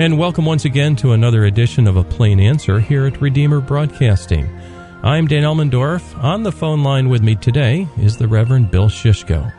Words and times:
And 0.00 0.16
welcome 0.16 0.46
once 0.46 0.64
again 0.64 0.96
to 0.96 1.12
another 1.12 1.44
edition 1.44 1.86
of 1.86 1.98
A 1.98 2.02
Plain 2.02 2.40
Answer 2.40 2.80
here 2.80 3.04
at 3.04 3.20
Redeemer 3.20 3.60
Broadcasting. 3.60 4.48
I'm 5.02 5.26
Dan 5.26 5.42
Elmendorf. 5.42 6.16
On 6.24 6.42
the 6.42 6.50
phone 6.50 6.82
line 6.82 7.10
with 7.10 7.20
me 7.20 7.34
today 7.34 7.86
is 8.00 8.16
the 8.16 8.26
Reverend 8.26 8.70
Bill 8.70 8.88
Shishko. 8.88 9.52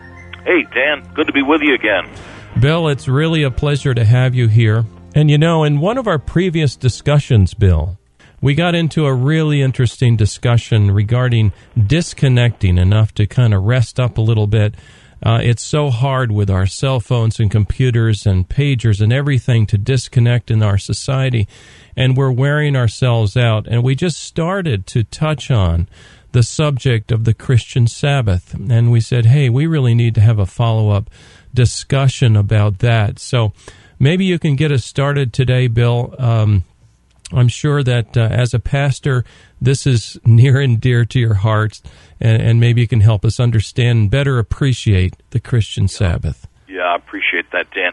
Hey, 0.44 0.64
Dan, 0.74 1.08
good 1.14 1.28
to 1.28 1.32
be 1.32 1.44
with 1.44 1.62
you 1.62 1.76
again. 1.76 2.10
Bill, 2.60 2.88
it's 2.88 3.08
really 3.08 3.44
a 3.44 3.52
pleasure 3.52 3.94
to 3.94 4.04
have 4.04 4.34
you 4.34 4.48
here. 4.48 4.84
And 5.14 5.30
you 5.30 5.38
know, 5.38 5.64
in 5.64 5.80
one 5.80 6.00
of 6.00 6.08
our 6.08 6.18
previous 6.18 6.76
discussions, 6.76 7.54
Bill, 7.54 8.00
we 8.42 8.56
got 8.56 8.74
into 8.74 9.06
a 9.06 9.14
really 9.14 9.62
interesting 9.62 10.18
discussion 10.18 10.90
regarding 10.90 11.54
disconnecting 11.86 12.80
enough 12.80 13.14
to 13.14 13.28
kind 13.28 13.54
of 13.54 13.62
rest 13.62 14.00
up 14.00 14.18
a 14.18 14.22
little 14.22 14.48
bit 14.48 14.74
uh, 15.24 15.40
it's 15.42 15.64
so 15.64 15.90
hard 15.90 16.32
with 16.32 16.50
our 16.50 16.66
cell 16.66 17.00
phones 17.00 17.40
and 17.40 17.52
computers 17.52 18.26
and 18.26 18.50
pagers 18.50 19.02
and 19.02 19.14
everything 19.14 19.66
to 19.68 19.78
disconnect 19.78 20.50
in 20.50 20.64
our 20.64 20.78
society, 20.78 21.48
and 21.96 22.18
we're 22.18 22.32
wearing 22.32 22.76
ourselves 22.76 23.38
out. 23.38 23.68
And 23.68 23.84
we 23.84 23.96
just 23.96 24.18
started 24.18 24.88
to 24.88 25.04
touch 25.04 25.52
on 25.52 25.88
the 26.32 26.44
subject 26.44 27.12
of 27.12 27.26
the 27.26 27.34
Christian 27.34 27.88
Sabbath, 27.88 28.54
and 28.54 28.92
we 28.92 29.02
said, 29.02 29.26
hey, 29.26 29.50
we 29.50 29.68
really 29.68 29.94
need 29.94 30.16
to 30.16 30.22
have 30.22 30.40
a 30.40 30.46
follow 30.46 30.90
up 30.90 31.10
discussion 31.54 32.36
about 32.36 32.80
that. 32.80 33.20
So 33.20 33.54
maybe 34.00 34.26
you 34.26 34.40
can 34.40 34.56
get 34.56 34.72
us 34.72 34.86
started 34.86 35.34
today, 35.34 35.68
Bill. 35.68 36.16
Um, 36.18 36.64
I'm 37.34 37.48
sure 37.48 37.84
that 37.84 38.18
uh, 38.18 38.22
as 38.22 38.54
a 38.54 38.60
pastor, 38.60 39.24
this 39.62 39.86
is 39.86 40.20
near 40.26 40.60
and 40.60 40.82
dear 40.82 41.06
to 41.06 41.20
your 41.20 41.36
heart, 41.36 41.82
and, 42.20 42.42
and, 42.42 42.60
maybe 42.60 42.82
you 42.82 42.88
can 42.88 43.02
help 43.02 43.24
us 43.24 43.40
understand 43.40 44.00
and 44.00 44.12
better 44.12 44.40
appreciate 44.40 45.16
the 45.30 45.40
Christian 45.40 45.88
Sabbath. 45.88 46.48
Yeah, 46.68 46.84
I 46.84 46.96
appreciate 46.96 47.52
that, 47.52 47.68
Dan. 47.72 47.92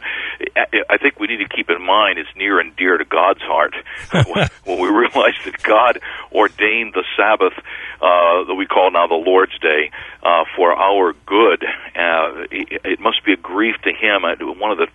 I 0.88 0.98
think 0.98 1.18
we 1.18 1.26
need 1.26 1.38
to 1.38 1.48
keep 1.48 1.68
in 1.68 1.84
mind 1.84 2.18
it's 2.18 2.28
near 2.36 2.60
and 2.60 2.74
dear 2.76 2.96
to 2.96 3.04
God's 3.04 3.42
heart 3.42 3.74
when 4.64 4.80
we 4.80 4.88
realize 4.88 5.34
that 5.44 5.62
God 5.62 6.00
ordained 6.32 6.94
the 6.94 7.04
Sabbath 7.16 7.52
uh, 8.00 8.44
that 8.46 8.54
we 8.56 8.66
call 8.66 8.90
now 8.90 9.06
the 9.06 9.14
Lord's 9.14 9.58
Day 9.58 9.90
uh, 10.22 10.44
for 10.56 10.72
our 10.72 11.12
good. 11.26 11.64
Uh, 11.64 12.46
it 12.50 13.00
must 13.00 13.24
be 13.24 13.32
a 13.32 13.36
grief 13.36 13.76
to 13.82 13.90
Him. 13.90 14.22
One 14.58 14.70
of 14.70 14.78
the 14.78 14.86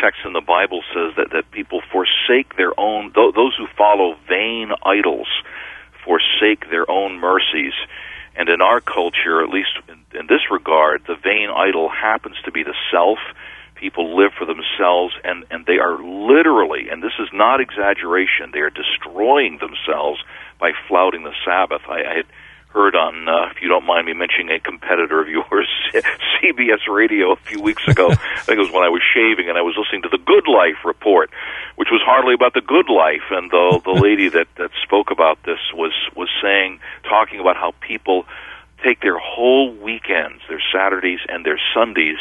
text 0.00 0.20
in 0.24 0.32
the 0.32 0.40
Bible 0.40 0.82
says 0.94 1.14
that, 1.16 1.30
that 1.32 1.50
people 1.50 1.82
forsake 1.92 2.56
their 2.56 2.78
own, 2.78 3.12
those 3.14 3.54
who 3.56 3.66
follow 3.76 4.16
vain 4.28 4.70
idols 4.82 5.28
forsake 6.06 6.70
their 6.70 6.90
own 6.90 7.18
mercies. 7.18 7.74
And 8.36 8.48
in 8.48 8.62
our 8.62 8.80
culture, 8.80 9.42
at 9.42 9.50
least 9.50 9.76
in, 9.88 10.18
in 10.18 10.26
this 10.28 10.50
regard, 10.50 11.02
the 11.06 11.16
vain 11.16 11.50
idol 11.50 11.90
happens 11.90 12.36
to 12.44 12.52
be 12.52 12.62
the 12.62 12.74
self. 12.90 13.18
People 13.74 14.16
live 14.16 14.32
for 14.38 14.46
themselves, 14.46 15.12
and, 15.22 15.44
and 15.50 15.66
they 15.66 15.78
are 15.78 15.98
literally, 15.98 16.88
and 16.88 17.02
this 17.02 17.18
is 17.18 17.28
not 17.32 17.60
exaggeration, 17.60 18.50
they 18.52 18.60
are 18.60 18.70
destroying 18.70 19.58
themselves 19.58 20.22
by 20.58 20.72
flouting 20.88 21.24
the 21.24 21.34
Sabbath. 21.44 21.82
I, 21.88 22.00
I 22.04 22.14
had 22.16 22.26
heard 22.68 22.94
on, 22.94 23.28
uh, 23.28 23.48
if 23.50 23.62
you 23.62 23.68
don't 23.68 23.86
mind 23.86 24.06
me 24.06 24.12
mentioning 24.12 24.50
a 24.50 24.60
competitor 24.60 25.20
of 25.20 25.28
yours, 25.28 25.68
CBS 26.42 26.86
Radio 26.90 27.32
a 27.32 27.36
few 27.36 27.60
weeks 27.60 27.86
ago. 27.88 28.10
I 28.10 28.40
think 28.42 28.58
it 28.58 28.62
was 28.62 28.70
when 28.70 28.84
I 28.84 28.88
was 28.88 29.02
shaving 29.14 29.48
and 29.48 29.56
I 29.56 29.62
was 29.62 29.74
listening 29.78 30.02
to 30.02 30.08
the 30.08 30.18
Good 30.18 30.46
Life 30.46 30.84
report, 30.84 31.30
which 31.76 31.88
was 31.90 32.02
hardly 32.04 32.34
about 32.34 32.54
the 32.54 32.60
good 32.60 32.90
life. 32.90 33.24
And 33.30 33.50
the 33.50 33.80
the 33.84 33.92
lady 34.08 34.28
that 34.28 34.48
that 34.56 34.70
spoke 34.82 35.10
about 35.10 35.42
this 35.44 35.60
was 35.72 35.92
was 36.14 36.28
saying, 36.42 36.80
talking 37.04 37.40
about 37.40 37.56
how 37.56 37.72
people 37.80 38.26
take 38.84 39.00
their 39.00 39.18
whole 39.18 39.72
weekends, 39.72 40.42
their 40.48 40.62
Saturdays 40.72 41.20
and 41.28 41.46
their 41.46 41.58
Sundays 41.74 42.18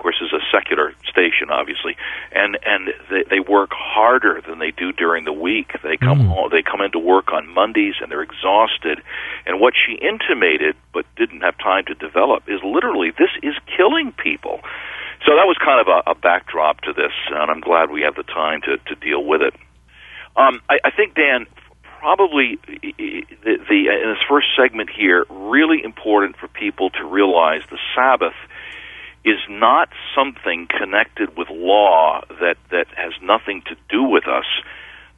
course, 0.00 0.20
is 0.20 0.32
a 0.32 0.42
secular 0.50 0.92
station, 1.08 1.50
obviously, 1.50 1.96
and 2.32 2.58
and 2.64 2.88
they, 3.10 3.22
they 3.28 3.40
work 3.40 3.70
harder 3.72 4.40
than 4.46 4.58
they 4.58 4.70
do 4.70 4.92
during 4.92 5.24
the 5.24 5.32
week. 5.32 5.72
They 5.82 5.96
come 5.96 6.20
mm. 6.20 6.28
home, 6.28 6.48
they 6.50 6.62
come 6.62 6.80
into 6.80 6.98
work 6.98 7.32
on 7.32 7.48
Mondays 7.48 7.94
and 8.00 8.10
they're 8.10 8.22
exhausted. 8.22 9.00
And 9.46 9.60
what 9.60 9.74
she 9.74 9.94
intimated, 9.94 10.76
but 10.92 11.06
didn't 11.16 11.40
have 11.40 11.56
time 11.58 11.84
to 11.86 11.94
develop, 11.94 12.44
is 12.48 12.60
literally 12.64 13.10
this 13.10 13.30
is 13.42 13.54
killing 13.76 14.12
people. 14.12 14.60
So 15.26 15.36
that 15.36 15.46
was 15.46 15.56
kind 15.62 15.80
of 15.80 15.88
a, 15.88 16.10
a 16.10 16.14
backdrop 16.14 16.80
to 16.82 16.92
this, 16.92 17.12
and 17.28 17.50
I'm 17.50 17.60
glad 17.60 17.90
we 17.90 18.02
have 18.02 18.16
the 18.16 18.24
time 18.24 18.60
to 18.62 18.78
to 18.78 18.94
deal 18.94 19.24
with 19.24 19.42
it. 19.42 19.54
Um, 20.36 20.60
I, 20.68 20.78
I 20.84 20.90
think 20.90 21.14
Dan, 21.14 21.46
probably 22.00 22.58
the, 22.64 23.58
the 23.68 23.80
in 23.92 24.08
this 24.08 24.24
first 24.28 24.48
segment 24.56 24.88
here, 24.88 25.26
really 25.28 25.82
important 25.84 26.36
for 26.36 26.48
people 26.48 26.90
to 26.90 27.04
realize 27.04 27.62
the 27.70 27.78
Sabbath 27.94 28.34
is 29.24 29.38
not 29.48 29.88
something 30.14 30.66
connected 30.66 31.36
with 31.36 31.48
law 31.50 32.22
that, 32.40 32.56
that 32.70 32.86
has 32.96 33.12
nothing 33.22 33.62
to 33.66 33.76
do 33.88 34.02
with 34.02 34.26
us. 34.26 34.46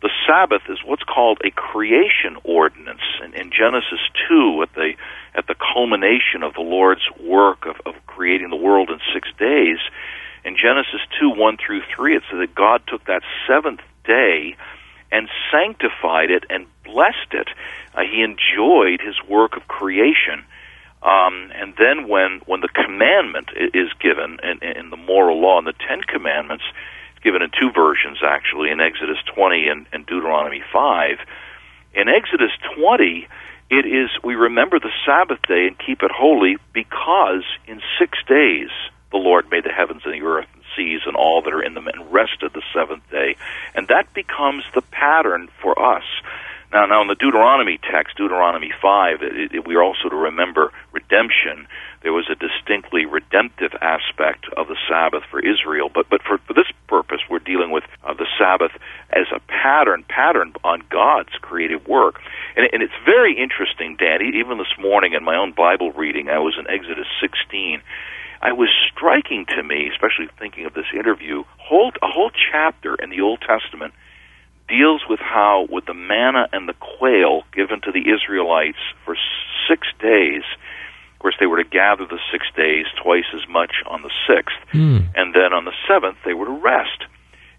The 0.02 0.10
Sabbath 0.26 0.62
is 0.68 0.78
what's 0.84 1.04
called 1.04 1.38
a 1.44 1.50
creation 1.52 2.36
ordinance. 2.42 3.06
And 3.22 3.34
in 3.34 3.52
Genesis 3.52 4.00
2, 4.28 4.62
at 4.62 4.74
the, 4.74 4.94
at 5.34 5.46
the 5.46 5.54
culmination 5.54 6.42
of 6.42 6.54
the 6.54 6.62
Lord's 6.62 7.06
work 7.20 7.66
of, 7.66 7.76
of 7.86 7.94
creating 8.08 8.50
the 8.50 8.56
world 8.56 8.90
in 8.90 8.98
six 9.14 9.28
days, 9.38 9.78
in 10.44 10.56
Genesis 10.56 11.00
2, 11.20 11.30
1 11.30 11.56
through 11.64 11.82
3, 11.94 12.16
it 12.16 12.22
says 12.28 12.40
that 12.40 12.54
God 12.54 12.82
took 12.88 13.04
that 13.04 13.22
seventh 13.46 13.80
day 14.04 14.56
and 15.12 15.28
sanctified 15.52 16.30
it 16.30 16.44
and 16.50 16.66
blessed 16.84 17.30
it. 17.32 17.48
Uh, 17.94 18.00
he 18.02 18.22
enjoyed 18.22 19.00
his 19.00 19.14
work 19.28 19.56
of 19.56 19.68
creation. 19.68 20.42
Um, 21.02 21.50
and 21.54 21.74
then 21.78 22.08
when 22.08 22.40
when 22.46 22.60
the 22.60 22.68
commandment 22.68 23.50
is 23.74 23.88
given 24.00 24.38
in, 24.42 24.62
in 24.62 24.90
the 24.90 24.96
moral 24.96 25.40
law 25.40 25.58
and 25.58 25.66
the 25.66 25.74
Ten 25.88 26.02
Commandments, 26.02 26.64
given 27.22 27.42
in 27.42 27.50
two 27.50 27.70
versions 27.72 28.18
actually 28.24 28.70
in 28.70 28.80
Exodus 28.80 29.18
20 29.34 29.68
and, 29.68 29.86
and 29.92 30.06
Deuteronomy 30.06 30.62
5. 30.72 31.18
In 31.94 32.08
Exodus 32.08 32.50
20, 32.76 33.26
it 33.70 33.86
is 33.86 34.10
we 34.22 34.34
remember 34.34 34.78
the 34.78 34.92
Sabbath 35.06 35.40
day 35.42 35.66
and 35.66 35.78
keep 35.78 36.02
it 36.02 36.10
holy 36.10 36.56
because 36.72 37.44
in 37.66 37.80
six 37.98 38.18
days 38.26 38.68
the 39.10 39.18
Lord 39.18 39.50
made 39.50 39.64
the 39.64 39.72
heavens 39.72 40.02
and 40.04 40.14
the 40.14 40.26
earth 40.26 40.46
and 40.54 40.62
seas 40.76 41.00
and 41.06 41.16
all 41.16 41.42
that 41.42 41.52
are 41.52 41.62
in 41.62 41.74
them 41.74 41.86
and 41.86 42.12
rested 42.12 42.52
the 42.54 42.62
seventh 42.74 43.08
day, 43.10 43.36
and 43.74 43.88
that 43.88 44.12
becomes 44.14 44.64
the 44.74 44.82
pattern 44.82 45.48
for 45.60 45.78
us. 45.78 46.04
Now, 46.72 46.86
now 46.86 47.02
in 47.02 47.08
the 47.08 47.14
Deuteronomy 47.14 47.78
text, 47.78 48.16
Deuteronomy 48.16 48.72
5, 48.80 49.22
it, 49.22 49.54
it, 49.54 49.66
we 49.66 49.74
are 49.74 49.82
also 49.82 50.08
to 50.08 50.16
remember 50.16 50.72
redemption. 50.92 51.68
There 52.02 52.14
was 52.14 52.30
a 52.32 52.34
distinctly 52.34 53.04
redemptive 53.04 53.72
aspect 53.82 54.46
of 54.56 54.68
the 54.68 54.76
Sabbath 54.88 55.22
for 55.30 55.38
Israel, 55.38 55.90
but 55.92 56.08
but 56.08 56.22
for, 56.22 56.38
for 56.38 56.54
this 56.54 56.70
purpose, 56.88 57.20
we're 57.28 57.44
dealing 57.44 57.70
with 57.70 57.84
uh, 58.04 58.14
the 58.14 58.26
Sabbath 58.38 58.72
as 59.10 59.26
a 59.34 59.40
pattern, 59.52 60.04
pattern 60.08 60.54
on 60.64 60.82
God's 60.88 61.36
creative 61.42 61.86
work, 61.86 62.20
and, 62.56 62.66
and 62.72 62.82
it's 62.82 62.96
very 63.04 63.36
interesting, 63.36 63.96
Dan. 63.96 64.22
Even 64.22 64.56
this 64.56 64.74
morning 64.80 65.12
in 65.12 65.22
my 65.22 65.36
own 65.36 65.52
Bible 65.52 65.92
reading, 65.92 66.30
I 66.30 66.38
was 66.38 66.56
in 66.58 66.66
Exodus 66.70 67.06
16. 67.20 67.82
I 68.40 68.52
was 68.52 68.70
striking 68.90 69.46
to 69.54 69.62
me, 69.62 69.88
especially 69.92 70.26
thinking 70.38 70.66
of 70.66 70.74
this 70.74 70.90
interview, 70.92 71.44
whole, 71.58 71.92
a 72.02 72.08
whole 72.08 72.32
chapter 72.50 72.96
in 72.96 73.10
the 73.10 73.20
Old 73.20 73.40
Testament 73.40 73.94
deals 74.72 75.02
with 75.08 75.20
how, 75.20 75.66
with 75.68 75.84
the 75.84 75.94
manna 75.94 76.48
and 76.52 76.66
the 76.66 76.74
quail 76.74 77.42
given 77.52 77.82
to 77.82 77.92
the 77.92 78.08
Israelites 78.08 78.80
for 79.04 79.14
six 79.68 79.86
days, 80.00 80.42
of 81.12 81.18
course, 81.20 81.36
they 81.38 81.46
were 81.46 81.62
to 81.62 81.68
gather 81.68 82.06
the 82.06 82.18
six 82.32 82.46
days, 82.56 82.86
twice 83.00 83.28
as 83.34 83.46
much 83.48 83.84
on 83.86 84.00
the 84.02 84.10
sixth, 84.26 84.56
mm. 84.72 85.06
and 85.14 85.34
then 85.34 85.52
on 85.52 85.66
the 85.66 85.76
seventh, 85.86 86.16
they 86.24 86.32
were 86.32 86.46
to 86.46 86.58
rest. 86.58 87.04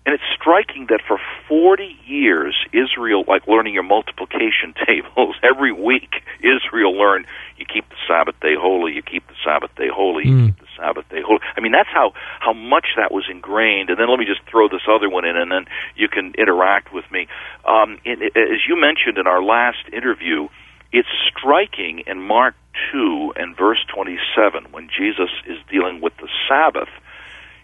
And 0.06 0.14
it's 0.14 0.24
striking 0.36 0.88
that 0.90 1.00
for 1.08 1.18
40 1.48 1.96
years, 2.06 2.56
Israel, 2.74 3.24
like 3.26 3.48
learning 3.48 3.74
your 3.74 3.84
multiplication 3.84 4.74
tables, 4.86 5.36
every 5.44 5.72
week 5.72 6.26
Israel 6.42 6.98
learned 6.98 7.26
you 7.58 7.66
keep 7.66 7.88
the 7.88 7.96
Sabbath 8.08 8.36
day 8.42 8.56
holy, 8.60 8.94
you 8.94 9.02
keep 9.02 9.26
the 9.28 9.38
Sabbath 9.46 9.74
day 9.76 9.88
holy, 9.94 10.28
you 10.28 10.36
mm. 10.36 10.46
keep 10.48 10.60
the 10.60 10.63
Sabbath 10.78 11.08
day 11.10 11.22
holy. 11.26 11.40
I 11.56 11.62
mean, 11.62 11.72
that's 11.72 11.90
how, 11.94 12.14
how 12.40 12.54
much 12.54 12.88
that 12.98 13.12
was 13.12 13.26
ingrained. 13.30 13.90
And 13.90 14.00
then 14.00 14.10
let 14.10 14.20
me 14.20 14.26
just 14.26 14.42
throw 14.50 14.68
this 14.68 14.88
other 14.90 15.10
one 15.10 15.26
in, 15.26 15.36
and 15.38 15.52
then 15.52 15.66
you 15.96 16.08
can 16.08 16.34
interact 16.38 16.94
with 16.94 17.06
me. 17.12 17.28
Um, 17.66 18.00
in, 18.06 18.24
as 18.24 18.62
you 18.68 18.80
mentioned 18.80 19.18
in 19.18 19.28
our 19.28 19.44
last 19.44 19.86
interview, 19.92 20.48
it's 20.92 21.10
striking 21.30 22.04
in 22.06 22.22
Mark 22.22 22.56
2 22.92 23.34
and 23.36 23.58
verse 23.58 23.84
27 23.94 24.72
when 24.72 24.90
Jesus 24.90 25.30
is 25.48 25.58
dealing 25.70 26.02
with 26.02 26.14
the 26.18 26.30
Sabbath 26.48 26.90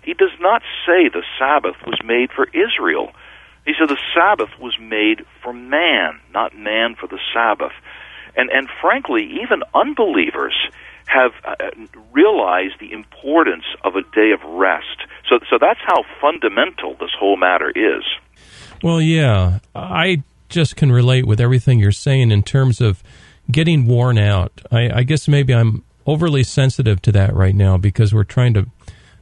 he 0.10 0.14
does 0.14 0.32
not 0.40 0.62
say 0.86 1.10
the 1.10 1.24
Sabbath 1.38 1.76
was 1.86 2.00
made 2.04 2.32
for 2.32 2.48
Israel. 2.48 3.12
He 3.66 3.74
said 3.78 3.90
the 3.90 4.02
Sabbath 4.16 4.50
was 4.60 4.76
made 4.82 5.26
for 5.44 5.54
man, 5.54 6.20
not 6.34 6.58
man 6.58 6.96
for 6.96 7.08
the 7.08 7.20
Sabbath. 7.34 7.74
And 8.36 8.50
and 8.50 8.68
frankly, 8.82 9.40
even 9.44 9.62
unbelievers 9.74 10.56
have 11.10 11.32
uh, 11.44 11.56
realized 12.12 12.76
the 12.80 12.92
importance 12.92 13.66
of 13.84 13.96
a 13.96 14.02
day 14.16 14.32
of 14.32 14.42
rest. 14.44 14.86
So 15.28 15.40
so 15.50 15.58
that's 15.60 15.80
how 15.86 16.04
fundamental 16.22 16.96
this 17.00 17.12
whole 17.20 17.38
matter 17.38 17.72
is. 17.76 18.04
Well, 18.84 19.02
yeah, 19.02 19.60
I 19.76 20.24
just 20.48 20.76
can 20.76 20.92
relate 20.92 21.26
with 21.26 21.40
everything 21.42 21.80
you're 21.80 21.92
saying 21.92 22.32
in 22.32 22.44
terms 22.44 22.80
of 22.82 23.04
getting 23.52 23.86
worn 23.86 24.18
out. 24.18 24.62
I, 24.72 25.00
I 25.00 25.04
guess 25.04 25.28
maybe 25.28 25.54
I'm 25.54 25.84
overly 26.06 26.44
sensitive 26.44 27.02
to 27.04 27.12
that 27.12 27.34
right 27.34 27.56
now 27.56 27.78
because 27.78 28.14
we're 28.14 28.24
trying 28.24 28.54
to 28.54 28.68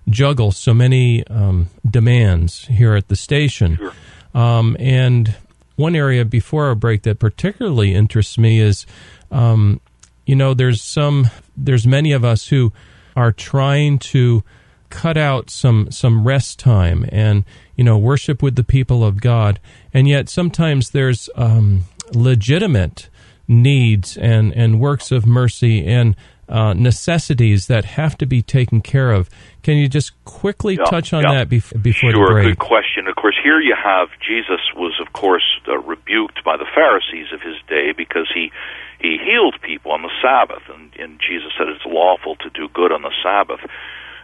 juggle 0.09 0.51
so 0.51 0.73
many 0.73 1.25
um, 1.27 1.69
demands 1.89 2.65
here 2.67 2.95
at 2.95 3.07
the 3.07 3.15
station. 3.15 3.77
Sure. 3.77 3.93
Um, 4.33 4.77
and 4.79 5.35
one 5.75 5.95
area 5.95 6.23
before 6.25 6.67
our 6.67 6.75
break 6.75 7.03
that 7.03 7.19
particularly 7.19 7.93
interests 7.93 8.37
me 8.37 8.59
is, 8.59 8.85
um, 9.31 9.81
you 10.27 10.35
know, 10.35 10.53
there's 10.53 10.81
some, 10.81 11.29
there's 11.55 11.87
many 11.87 12.11
of 12.11 12.23
us 12.25 12.49
who 12.49 12.73
are 13.15 13.31
trying 13.31 13.97
to 13.97 14.43
cut 14.89 15.17
out 15.17 15.49
some 15.49 15.91
some 15.91 16.25
rest 16.25 16.59
time 16.59 17.05
and 17.11 17.43
you 17.75 17.83
know 17.83 17.97
worship 17.97 18.41
with 18.43 18.55
the 18.55 18.63
people 18.63 19.03
of 19.03 19.21
God, 19.21 19.59
and 19.93 20.07
yet 20.07 20.29
sometimes 20.29 20.91
there's 20.91 21.29
um, 21.35 21.85
legitimate 22.13 23.09
needs 23.47 24.17
and 24.17 24.53
and 24.53 24.81
works 24.81 25.11
of 25.11 25.25
mercy 25.25 25.85
and 25.87 26.15
uh, 26.49 26.73
necessities 26.73 27.67
that 27.67 27.85
have 27.85 28.17
to 28.17 28.25
be 28.25 28.41
taken 28.41 28.81
care 28.81 29.11
of. 29.11 29.29
Can 29.63 29.77
you 29.77 29.87
just 29.87 30.11
quickly 30.25 30.75
yeah, 30.75 30.85
touch 30.85 31.13
on 31.13 31.23
yeah. 31.23 31.35
that 31.35 31.49
bef- 31.49 31.81
before 31.81 32.11
sure, 32.11 32.27
the 32.27 32.33
break? 32.33 32.47
good 32.47 32.59
question. 32.59 33.07
Of 33.07 33.15
course, 33.15 33.35
here 33.41 33.59
you 33.59 33.75
have 33.81 34.09
Jesus 34.25 34.61
was, 34.75 34.93
of 35.05 35.13
course, 35.13 35.43
uh, 35.67 35.77
rebuked 35.77 36.43
by 36.43 36.57
the 36.57 36.65
Pharisees 36.73 37.33
of 37.33 37.41
his 37.41 37.55
day 37.67 37.91
because 37.95 38.29
he 38.33 38.51
he 38.99 39.17
healed 39.17 39.55
people 39.61 39.91
on 39.91 40.01
the 40.01 40.11
Sabbath, 40.21 40.63
and, 40.73 40.91
and 40.97 41.19
Jesus 41.19 41.53
said 41.57 41.67
it's 41.69 41.85
lawful 41.85 42.35
to 42.37 42.49
do 42.49 42.67
good 42.73 42.91
on 42.91 43.03
the 43.03 43.13
Sabbath. 43.21 43.61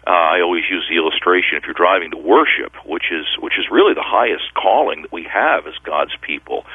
Uh, 0.05 0.09
I 0.09 0.41
always 0.41 0.63
use 0.69 0.85
the 0.89 0.97
illustration: 0.97 1.57
if 1.57 1.63
you're 1.63 1.77
driving 1.77 2.11
to 2.11 2.17
worship, 2.17 2.73
which 2.85 3.11
is 3.11 3.25
which 3.39 3.57
is 3.57 3.65
really 3.71 3.93
the 3.93 4.03
highest 4.05 4.53
calling 4.53 5.03
that 5.03 5.13
we 5.13 5.23
have 5.23 5.67
as 5.67 5.77
God's 5.85 6.15
people, 6.21 6.65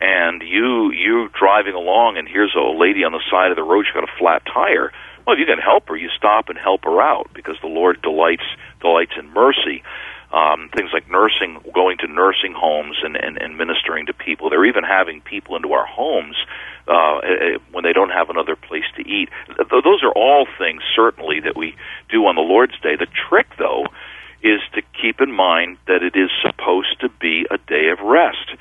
and 0.00 0.42
you 0.42 0.92
you 0.92 1.28
driving 1.32 1.74
along, 1.74 2.16
and 2.16 2.28
here's 2.28 2.54
a 2.54 2.60
lady 2.60 3.02
on 3.02 3.12
the 3.12 3.24
side 3.30 3.50
of 3.50 3.56
the 3.56 3.64
road, 3.64 3.86
she's 3.86 3.94
got 3.94 4.04
a 4.04 4.18
flat 4.18 4.42
tire. 4.46 4.92
Well, 5.26 5.34
if 5.34 5.40
you 5.40 5.46
can 5.46 5.58
help 5.58 5.88
her, 5.88 5.96
you 5.96 6.10
stop 6.16 6.48
and 6.48 6.58
help 6.58 6.84
her 6.84 7.02
out 7.02 7.30
because 7.34 7.56
the 7.60 7.72
Lord 7.72 8.00
delights 8.02 8.46
delights 8.80 9.12
in 9.18 9.32
mercy. 9.32 9.82
Um, 10.32 10.68
things 10.76 10.90
like 10.92 11.08
nursing, 11.08 11.62
going 11.72 11.98
to 11.98 12.08
nursing 12.08 12.52
homes 12.52 12.96
and, 13.02 13.16
and, 13.16 13.38
and 13.38 13.56
ministering 13.56 14.06
to 14.06 14.12
people. 14.12 14.50
They're 14.50 14.66
even 14.66 14.82
having 14.82 15.20
people 15.20 15.54
into 15.54 15.72
our 15.72 15.86
homes 15.86 16.36
uh, 16.88 17.18
eh, 17.18 17.26
eh, 17.26 17.58
when 17.72 17.84
they 17.84 17.92
don't 17.92 18.10
have 18.10 18.30
another 18.30 18.56
place 18.56 18.84
to 18.96 19.02
eat. 19.02 19.28
Those 19.70 20.02
are 20.02 20.12
all 20.12 20.46
things 20.58 20.82
certainly 20.94 21.40
that 21.40 21.56
we 21.56 21.74
do 22.08 22.26
on 22.26 22.34
the 22.36 22.42
Lord's 22.42 22.78
Day. 22.80 22.96
The 22.96 23.08
trick, 23.28 23.46
though, 23.58 23.86
is 24.42 24.60
to 24.74 24.82
keep 25.00 25.20
in 25.20 25.32
mind 25.32 25.78
that 25.86 26.02
it 26.02 26.16
is 26.16 26.30
supposed 26.42 27.00
to 27.00 27.08
be 27.08 27.46
a 27.50 27.58
day 27.58 27.88
of 27.88 27.98
rest 28.00 28.54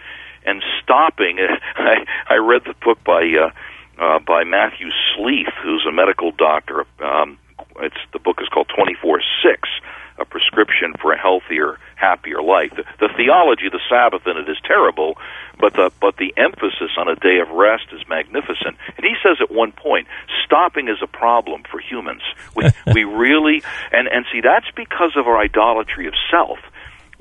and 0.45 0.63
stopping. 0.81 1.38
I, 1.75 2.06
I 2.30 2.36
read 2.36 2.63
the 2.66 2.75
book 2.83 3.04
by 3.04 3.24
uh, 3.24 3.51
uh, 3.98 4.19
by 4.19 4.44
Matthew 4.44 4.89
Sleeth, 5.16 5.54
who's 5.63 5.86
a 5.88 5.92
medical 5.92 6.31
doctor. 6.31 6.86
Um, 7.00 7.38
it's 7.78 7.95
the 8.12 8.19
book 8.19 8.38
is 8.42 8.50
called 8.50 8.69
Twenty 8.75 8.95
Four 9.01 9.21
Six 9.44 9.69
a 10.18 10.25
prescription 10.25 10.94
for 11.01 11.12
a 11.12 11.19
healthier, 11.19 11.78
happier 11.95 12.42
life. 12.42 12.71
The, 12.75 12.83
the 13.00 13.13
theology 13.16 13.68
of 13.68 13.74
the 13.74 13.83
Sabbath 13.89 14.25
in 14.25 14.38
it 14.38 14.50
is 14.50 14.57
terrible, 14.63 15.18
but 15.60 15.74
the 15.74 15.92
but 16.00 16.18
the 16.18 16.34
emphasis 16.38 16.92
on 16.98 17.07
a 17.07 17.16
day 17.16 17.40
of 17.40 17.50
rest 17.50 17.86
is 17.92 18.02
magnificent. 18.07 18.78
And 18.98 19.06
he 19.06 19.16
says 19.24 19.38
at 19.42 19.52
one 19.52 19.72
point, 19.72 20.07
stopping 20.46 20.88
is 20.88 20.98
a 21.02 21.07
problem 21.07 21.63
for 21.69 21.80
humans. 21.80 22.22
We 22.56 22.66
we 22.94 23.04
really 23.04 23.63
and 23.92 24.07
and 24.07 24.25
see 24.31 24.42
that's 24.42 24.69
because 24.75 25.13
of 25.16 25.28
our 25.28 25.38
idolatry 25.38 26.07
of 26.07 26.13
self. 26.30 26.60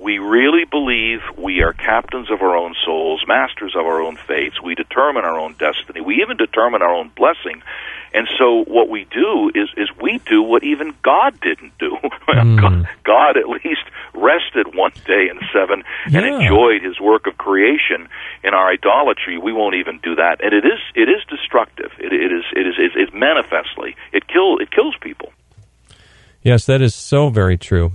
We 0.04 0.18
really 0.18 0.64
believe 0.70 1.20
we 1.38 1.62
are 1.62 1.72
captains 1.72 2.30
of 2.30 2.42
our 2.42 2.54
own 2.54 2.74
souls, 2.84 3.24
masters 3.26 3.74
of 3.74 3.86
our 3.86 4.02
own 4.02 4.16
fates. 4.28 4.60
We 4.62 4.74
determine 4.74 5.24
our 5.24 5.38
own 5.38 5.54
destiny. 5.54 6.02
We 6.02 6.20
even 6.20 6.36
determine 6.36 6.82
our 6.82 6.94
own 6.94 7.10
blessing. 7.16 7.62
And 8.12 8.28
so 8.38 8.64
what 8.64 8.90
we 8.90 9.06
do 9.10 9.50
is 9.54 9.70
is 9.78 9.88
we 10.02 10.20
do 10.26 10.42
what 10.42 10.62
even 10.62 10.92
God 11.02 11.40
didn't 11.40 11.72
do. 11.78 11.96
Mm. 12.34 12.60
God, 12.60 12.88
God 13.04 13.36
at 13.36 13.48
least 13.48 13.86
rested 14.12 14.74
one 14.74 14.90
day 15.06 15.28
in 15.30 15.38
seven 15.52 15.84
and 16.06 16.14
Yeah. 16.14 16.40
enjoyed 16.40 16.82
his 16.82 16.98
work 17.00 17.26
of 17.28 17.38
creation. 17.38 18.08
In 18.42 18.52
our 18.54 18.72
idolatry, 18.72 19.38
we 19.38 19.52
won't 19.52 19.76
even 19.76 20.00
do 20.02 20.16
that. 20.16 20.42
And 20.42 20.52
it 20.52 20.64
is 20.64 20.80
it 20.94 21.08
is 21.08 21.22
destructive. 21.30 21.92
It, 21.98 22.12
it 22.12 22.32
is 22.32 22.44
it 22.54 22.66
is 22.66 22.74
it, 22.78 22.92
it 23.00 23.14
manifestly 23.14 23.94
it 24.12 24.26
kill 24.26 24.58
it 24.58 24.70
kills 24.70 24.96
people. 25.00 25.32
Yes, 26.42 26.66
that 26.66 26.82
is 26.82 26.94
so 26.94 27.30
very 27.30 27.56
true. 27.56 27.92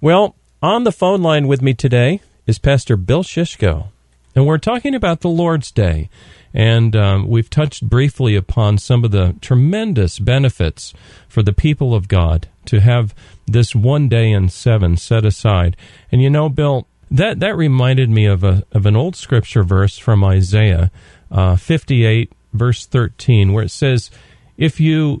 Well, 0.00 0.36
on 0.64 0.84
the 0.84 0.92
phone 0.92 1.20
line 1.20 1.46
with 1.46 1.60
me 1.60 1.74
today 1.74 2.22
is 2.46 2.58
Pastor 2.58 2.96
Bill 2.96 3.22
Shishko, 3.22 3.88
and 4.34 4.46
we're 4.46 4.56
talking 4.56 4.94
about 4.94 5.20
the 5.20 5.28
Lord's 5.28 5.70
Day. 5.70 6.08
And 6.54 6.96
um, 6.96 7.28
we've 7.28 7.50
touched 7.50 7.86
briefly 7.86 8.34
upon 8.34 8.78
some 8.78 9.04
of 9.04 9.10
the 9.10 9.36
tremendous 9.42 10.18
benefits 10.18 10.94
for 11.28 11.42
the 11.42 11.52
people 11.52 11.94
of 11.94 12.08
God 12.08 12.48
to 12.64 12.80
have 12.80 13.14
this 13.46 13.74
one 13.74 14.08
day 14.08 14.30
in 14.30 14.48
seven 14.48 14.96
set 14.96 15.26
aside. 15.26 15.76
And 16.10 16.22
you 16.22 16.30
know, 16.30 16.48
Bill, 16.48 16.86
that, 17.10 17.40
that 17.40 17.58
reminded 17.58 18.08
me 18.08 18.24
of, 18.24 18.42
a, 18.42 18.62
of 18.72 18.86
an 18.86 18.96
old 18.96 19.16
scripture 19.16 19.64
verse 19.64 19.98
from 19.98 20.24
Isaiah 20.24 20.90
uh, 21.30 21.56
58, 21.56 22.32
verse 22.54 22.86
13, 22.86 23.52
where 23.52 23.64
it 23.64 23.70
says, 23.70 24.10
If 24.56 24.80
you 24.80 25.20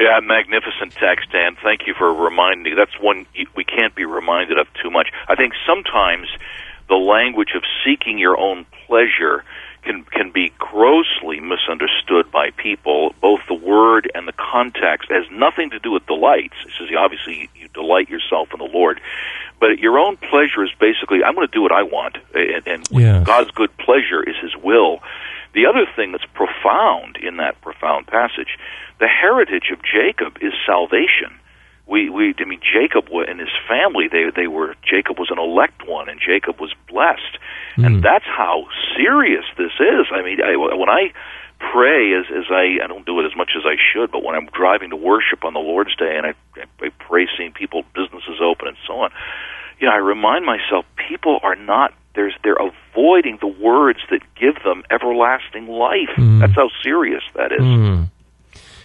Yeah, 0.00 0.18
magnificent 0.20 0.94
text, 0.94 1.30
Dan. 1.30 1.56
Thank 1.62 1.86
you 1.86 1.92
for 1.92 2.12
reminding 2.12 2.62
me. 2.62 2.72
That's 2.74 2.98
one 2.98 3.26
we 3.54 3.64
can't 3.64 3.94
be 3.94 4.06
reminded 4.06 4.58
of 4.58 4.66
too 4.82 4.90
much. 4.90 5.10
I 5.28 5.34
think 5.36 5.52
sometimes 5.66 6.26
the 6.88 6.96
language 6.96 7.50
of 7.54 7.62
seeking 7.84 8.18
your 8.18 8.38
own 8.38 8.64
pleasure 8.86 9.44
can 9.82 10.04
can 10.04 10.30
be 10.30 10.52
grossly 10.58 11.40
misunderstood 11.40 12.30
by 12.30 12.50
people. 12.50 13.14
Both 13.20 13.40
the 13.46 13.54
word 13.54 14.10
and 14.14 14.26
the 14.26 14.32
context 14.32 15.10
it 15.10 15.22
has 15.22 15.30
nothing 15.30 15.68
to 15.70 15.78
do 15.78 15.92
with 15.92 16.06
delights. 16.06 16.54
It 16.66 16.72
says 16.78 16.88
obviously 16.98 17.50
you 17.54 17.68
delight 17.68 18.08
yourself 18.08 18.48
in 18.52 18.58
the 18.58 18.72
Lord, 18.72 19.00
but 19.58 19.78
your 19.78 19.98
own 19.98 20.16
pleasure 20.16 20.64
is 20.64 20.70
basically 20.80 21.22
I'm 21.22 21.34
going 21.34 21.46
to 21.46 21.52
do 21.52 21.62
what 21.62 21.72
I 21.72 21.82
want, 21.82 22.16
and, 22.34 22.66
and 22.66 22.86
Yes. 22.90 23.26
God's 23.26 23.50
good 23.50 23.76
pleasure 23.76 24.22
is 24.22 24.36
His 24.40 24.56
will. 24.56 25.02
The 25.54 25.66
other 25.66 25.86
thing 25.96 26.12
that's 26.12 26.26
profound 26.34 27.16
in 27.16 27.38
that 27.38 27.60
profound 27.60 28.06
passage, 28.06 28.58
the 28.98 29.08
heritage 29.08 29.70
of 29.72 29.80
Jacob 29.82 30.38
is 30.40 30.52
salvation. 30.64 31.34
We, 31.86 32.08
we, 32.08 32.34
I 32.38 32.44
mean, 32.44 32.60
Jacob 32.62 33.08
wa- 33.10 33.24
and 33.26 33.40
his 33.40 33.50
family, 33.66 34.06
they, 34.06 34.30
they 34.34 34.46
were, 34.46 34.76
Jacob 34.86 35.18
was 35.18 35.30
an 35.30 35.38
elect 35.38 35.86
one, 35.88 36.08
and 36.08 36.20
Jacob 36.20 36.60
was 36.60 36.72
blessed, 36.88 37.38
and 37.76 37.96
hmm. 37.96 38.00
that's 38.00 38.26
how 38.26 38.66
serious 38.96 39.44
this 39.58 39.72
is. 39.80 40.06
I 40.12 40.22
mean, 40.22 40.38
I, 40.40 40.54
when 40.54 40.88
I 40.88 41.10
pray, 41.58 42.14
as 42.14 42.26
as 42.30 42.46
I, 42.50 42.78
I 42.82 42.86
don't 42.86 43.04
do 43.04 43.20
it 43.20 43.26
as 43.26 43.36
much 43.36 43.52
as 43.56 43.62
I 43.66 43.76
should, 43.76 44.10
but 44.10 44.22
when 44.22 44.34
I'm 44.34 44.46
driving 44.54 44.90
to 44.90 44.96
worship 44.96 45.44
on 45.44 45.52
the 45.52 45.60
Lord's 45.60 45.94
Day, 45.96 46.16
and 46.16 46.26
I, 46.26 46.34
I, 46.56 46.86
I 46.86 46.88
pray 46.98 47.26
seeing 47.36 47.52
people 47.52 47.82
businesses 47.94 48.40
open 48.40 48.68
and 48.68 48.76
so 48.86 49.00
on, 49.00 49.10
you 49.80 49.86
know, 49.86 49.92
I 49.92 49.98
remind 49.98 50.44
myself 50.44 50.84
people 51.08 51.38
are 51.42 51.56
not 51.56 51.94
there's 52.14 52.34
they're 52.42 52.56
avoiding 52.56 53.38
the 53.40 53.46
words 53.46 54.00
that 54.10 54.20
give 54.34 54.56
them 54.64 54.82
everlasting 54.90 55.68
life. 55.68 56.10
That's 56.40 56.54
how 56.54 56.68
serious 56.82 57.22
that 57.34 57.52
is. 57.52 57.60
Hmm. 57.60 58.02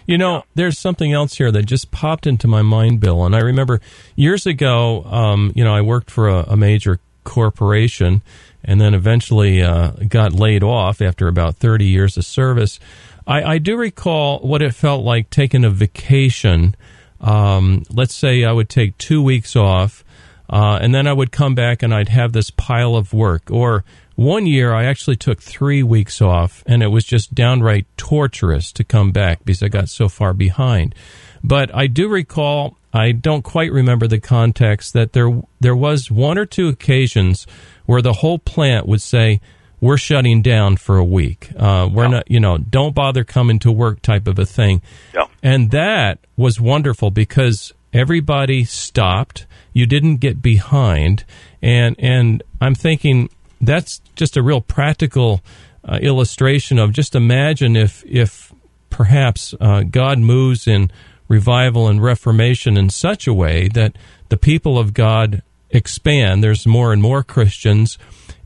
You 0.05 0.19
know, 0.19 0.43
there's 0.53 0.77
something 0.77 1.11
else 1.11 1.35
here 1.35 1.51
that 1.51 1.63
just 1.63 1.89
popped 1.89 2.27
into 2.27 2.47
my 2.47 2.61
mind, 2.61 2.99
Bill. 2.99 3.25
And 3.25 3.35
I 3.35 3.39
remember 3.39 3.81
years 4.15 4.45
ago, 4.45 5.03
um, 5.05 5.51
you 5.55 5.63
know, 5.63 5.73
I 5.73 5.81
worked 5.81 6.11
for 6.11 6.29
a, 6.29 6.45
a 6.49 6.57
major 6.57 6.99
corporation 7.23 8.21
and 8.63 8.79
then 8.79 8.93
eventually 8.93 9.63
uh, 9.63 9.91
got 10.07 10.33
laid 10.33 10.63
off 10.63 11.01
after 11.01 11.27
about 11.27 11.55
30 11.55 11.85
years 11.85 12.17
of 12.17 12.25
service. 12.25 12.79
I, 13.27 13.43
I 13.43 13.57
do 13.57 13.75
recall 13.75 14.39
what 14.39 14.61
it 14.61 14.73
felt 14.75 15.03
like 15.03 15.29
taking 15.29 15.65
a 15.65 15.69
vacation. 15.69 16.75
Um, 17.19 17.83
let's 17.89 18.13
say 18.13 18.43
I 18.43 18.51
would 18.51 18.69
take 18.69 18.97
two 18.97 19.21
weeks 19.21 19.55
off, 19.55 20.03
uh, 20.49 20.79
and 20.81 20.93
then 20.93 21.07
I 21.07 21.13
would 21.13 21.31
come 21.31 21.55
back 21.55 21.83
and 21.83 21.93
I'd 21.93 22.09
have 22.09 22.33
this 22.33 22.49
pile 22.49 22.95
of 22.95 23.13
work. 23.13 23.49
Or 23.49 23.83
one 24.15 24.45
year 24.45 24.73
I 24.73 24.85
actually 24.85 25.17
took 25.17 25.41
three 25.41 25.83
weeks 25.83 26.21
off, 26.21 26.63
and 26.65 26.81
it 26.81 26.87
was 26.87 27.03
just 27.03 27.35
downright 27.35 27.85
torturous 27.97 28.71
to 28.73 28.83
come 28.83 29.11
back 29.11 29.43
because 29.43 29.61
I 29.61 29.67
got 29.67 29.89
so 29.89 30.07
far 30.07 30.33
behind. 30.33 30.95
But 31.43 31.73
I 31.75 31.87
do 31.87 32.07
recall, 32.07 32.77
I 32.93 33.11
don't 33.11 33.43
quite 33.43 33.71
remember 33.71 34.07
the 34.07 34.19
context, 34.19 34.93
that 34.93 35.13
there 35.13 35.41
there 35.59 35.75
was 35.75 36.09
one 36.09 36.37
or 36.37 36.45
two 36.45 36.69
occasions 36.69 37.45
where 37.85 38.01
the 38.01 38.13
whole 38.13 38.39
plant 38.39 38.87
would 38.87 39.01
say, 39.01 39.41
"We're 39.79 39.97
shutting 39.97 40.41
down 40.41 40.77
for 40.77 40.97
a 40.97 41.05
week. 41.05 41.49
Uh, 41.55 41.87
we're 41.91 42.07
not, 42.07 42.31
you 42.31 42.39
know, 42.39 42.57
don't 42.57 42.95
bother 42.95 43.23
coming 43.23 43.59
to 43.59 43.71
work," 43.71 44.01
type 44.01 44.27
of 44.27 44.39
a 44.39 44.45
thing. 44.45 44.81
Yeah. 45.13 45.25
And 45.43 45.69
that 45.69 46.17
was 46.35 46.59
wonderful 46.59 47.11
because 47.11 47.73
everybody 47.95 48.65
stopped. 48.65 49.47
You 49.73 49.85
didn't 49.85 50.17
get 50.17 50.41
behind. 50.41 51.23
And, 51.61 51.95
and 51.97 52.43
I'm 52.59 52.75
thinking, 52.75 53.29
that's 53.61 54.01
just 54.15 54.37
a 54.37 54.43
real 54.43 54.61
practical 54.61 55.41
uh, 55.87 55.99
illustration 56.01 56.79
of 56.79 56.91
just 56.91 57.15
imagine 57.15 57.75
if 57.75 58.03
if 58.05 58.51
perhaps 58.89 59.53
uh, 59.59 59.83
God 59.83 60.19
moves 60.19 60.67
in 60.67 60.91
revival 61.27 61.87
and 61.87 62.01
reformation 62.01 62.77
in 62.77 62.89
such 62.89 63.27
a 63.27 63.33
way 63.33 63.67
that 63.69 63.95
the 64.29 64.37
people 64.37 64.77
of 64.77 64.93
God 64.93 65.41
expand. 65.69 66.43
There's 66.43 66.65
more 66.65 66.93
and 66.93 67.01
more 67.01 67.23
Christians, 67.23 67.97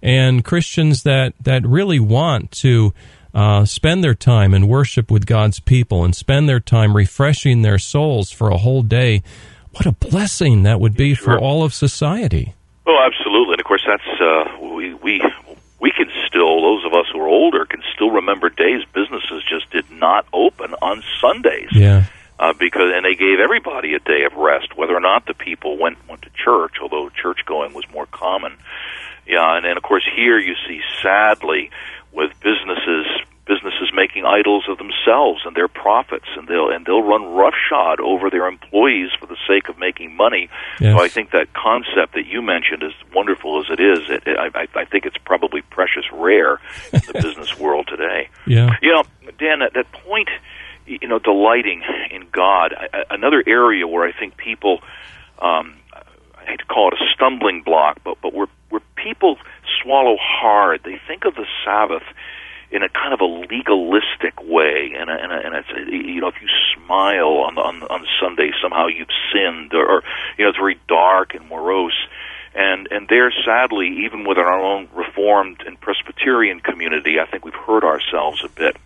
and 0.01 0.43
Christians 0.43 1.03
that 1.03 1.33
that 1.41 1.65
really 1.65 1.99
want 1.99 2.51
to. 2.63 2.93
Uh, 3.39 3.63
spend 3.63 4.03
their 4.03 4.13
time 4.13 4.53
in 4.53 4.67
worship 4.67 5.09
with 5.09 5.25
God's 5.25 5.61
people 5.61 6.03
and 6.03 6.13
spend 6.13 6.49
their 6.49 6.59
time 6.59 6.93
refreshing 6.93 7.61
their 7.61 7.77
souls 7.79 8.31
for 8.31 8.49
a 8.49 8.57
whole 8.57 8.81
day. 8.83 9.23
What 9.71 9.85
a 9.85 9.93
blessing 9.93 10.63
that 10.63 10.81
would 10.81 10.97
be 10.97 11.13
Sure. 11.15 11.35
for 11.35 11.39
all 11.39 11.63
of 11.63 11.73
society. 11.73 12.53
Oh, 12.85 12.99
absolutely. 13.05 13.53
And 13.53 13.61
of 13.61 13.65
course, 13.65 13.85
that's 13.87 14.21
uh, 14.21 14.57
we 14.75 14.93
we 14.95 15.21
we 15.79 15.91
can 15.91 16.09
still 16.27 16.61
those 16.61 16.83
of 16.85 16.93
us 16.93 17.05
who 17.13 17.19
are 17.21 17.29
older 17.29 17.63
can 17.65 17.81
still 17.95 18.11
remember 18.11 18.49
days 18.49 18.81
businesses 18.93 19.41
just 19.49 19.69
did 19.71 19.89
not 19.89 20.25
open 20.33 20.73
on 20.81 21.01
Sundays. 21.21 21.69
Yeah. 21.71 22.05
uh, 22.39 22.51
because 22.59 22.91
and 22.93 23.05
they 23.05 23.15
gave 23.15 23.39
everybody 23.39 23.93
a 23.93 23.99
day 23.99 24.23
of 24.29 24.33
rest, 24.35 24.75
whether 24.75 24.93
or 24.95 24.99
not 25.11 25.27
the 25.27 25.33
people 25.33 25.77
went 25.77 25.97
went 26.09 26.23
to 26.23 26.29
church, 26.43 26.73
although 26.81 27.09
church 27.09 27.39
going 27.45 27.73
was 27.73 27.85
more 27.93 28.07
common. 28.07 28.53
Yeah, 29.25 29.55
and 29.55 29.63
then 29.63 29.77
of 29.77 29.83
course 29.83 30.05
here 30.13 30.37
you 30.39 30.55
see 30.67 30.81
sadly 31.01 31.69
with 32.11 32.31
businesses 32.41 33.05
businesses 33.49 33.89
making 33.93 34.25
idols 34.25 34.65
of 34.69 34.77
themselves 34.77 35.41
and 35.43 35.55
their 35.55 35.67
profits, 35.67 36.27
and 36.37 36.47
they'll 36.47 36.69
and 36.69 36.85
they'll 36.85 37.01
run 37.01 37.25
roughshod 37.33 37.99
over 37.99 38.29
their 38.29 38.47
employees 38.47 39.09
for 39.19 39.25
the 39.25 39.37
sake 39.47 39.67
of 39.69 39.77
making 39.79 40.15
money. 40.15 40.47
Yes. 40.79 40.95
So 40.95 41.03
I 41.03 41.09
think 41.09 41.31
that 41.31 41.51
concept 41.53 42.13
that 42.13 42.27
you 42.27 42.43
mentioned, 42.43 42.83
as 42.83 42.93
wonderful 43.13 43.59
as 43.59 43.65
it 43.71 43.79
is, 43.79 44.07
it, 44.07 44.23
it, 44.27 44.37
I, 44.37 44.67
I 44.79 44.85
think 44.85 45.07
it's 45.07 45.17
probably 45.17 45.61
precious 45.63 46.05
rare 46.13 46.59
in 46.93 47.01
the 47.07 47.13
business 47.21 47.57
world 47.57 47.87
today. 47.87 48.29
Yeah. 48.45 48.69
You 48.83 48.93
know, 48.93 49.03
Dan, 49.39 49.59
that, 49.59 49.73
that 49.73 49.91
point, 49.91 50.29
you 50.85 51.07
know, 51.07 51.17
delighting 51.17 51.81
in 52.11 52.27
God, 52.31 52.75
I- 52.77 53.05
another 53.09 53.43
area 53.47 53.87
where 53.87 54.07
I 54.07 54.11
think 54.11 54.37
people, 54.37 54.79
um, 55.39 55.75
I 56.37 56.45
hate 56.45 56.59
to 56.59 56.65
call 56.65 56.89
it 56.89 56.93
a 56.93 57.03
stumbling 57.15 57.63
block, 57.63 57.99
but 58.03 58.21
but 58.21 58.31
where 58.31 58.47
where 58.69 58.81
people 58.95 59.37
swallow 59.81 60.17
hard, 60.21 60.81
they 60.83 60.99
think 61.07 61.25
of 61.25 61.33
the 61.33 61.45
Sabbath 61.65 62.03
in 62.71 62.83
a 62.83 62.89
kind 62.89 63.13
of 63.13 63.21
a 63.21 63.25
legalistic 63.25 64.39
way, 64.43 64.93
and 64.97 65.09
and, 65.09 65.31
and 65.31 65.55
it's 65.55 65.69
you 65.91 66.21
know 66.21 66.27
if 66.27 66.41
you 66.41 66.47
smile 66.75 67.43
on 67.47 67.57
on 67.57 67.83
on 67.83 68.05
Sunday 68.21 68.51
somehow 68.61 68.87
you've 68.87 69.13
sinned, 69.33 69.73
or, 69.73 69.85
or 69.85 70.03
you 70.37 70.45
know 70.45 70.49
it's 70.49 70.57
very 70.57 70.79
dark 70.87 71.33
and 71.33 71.47
morose, 71.49 71.97
and 72.53 72.87
and 72.91 73.07
there 73.07 73.33
sadly 73.45 74.05
even 74.05 74.27
within 74.27 74.45
our 74.45 74.61
own 74.61 74.87
Reformed 74.93 75.63
and 75.65 75.79
Presbyterian 75.79 76.59
community, 76.59 77.19
I 77.19 77.25
think 77.29 77.43
we've 77.43 77.53
hurt 77.53 77.83
ourselves 77.83 78.43
a 78.43 78.49
bit. 78.49 78.77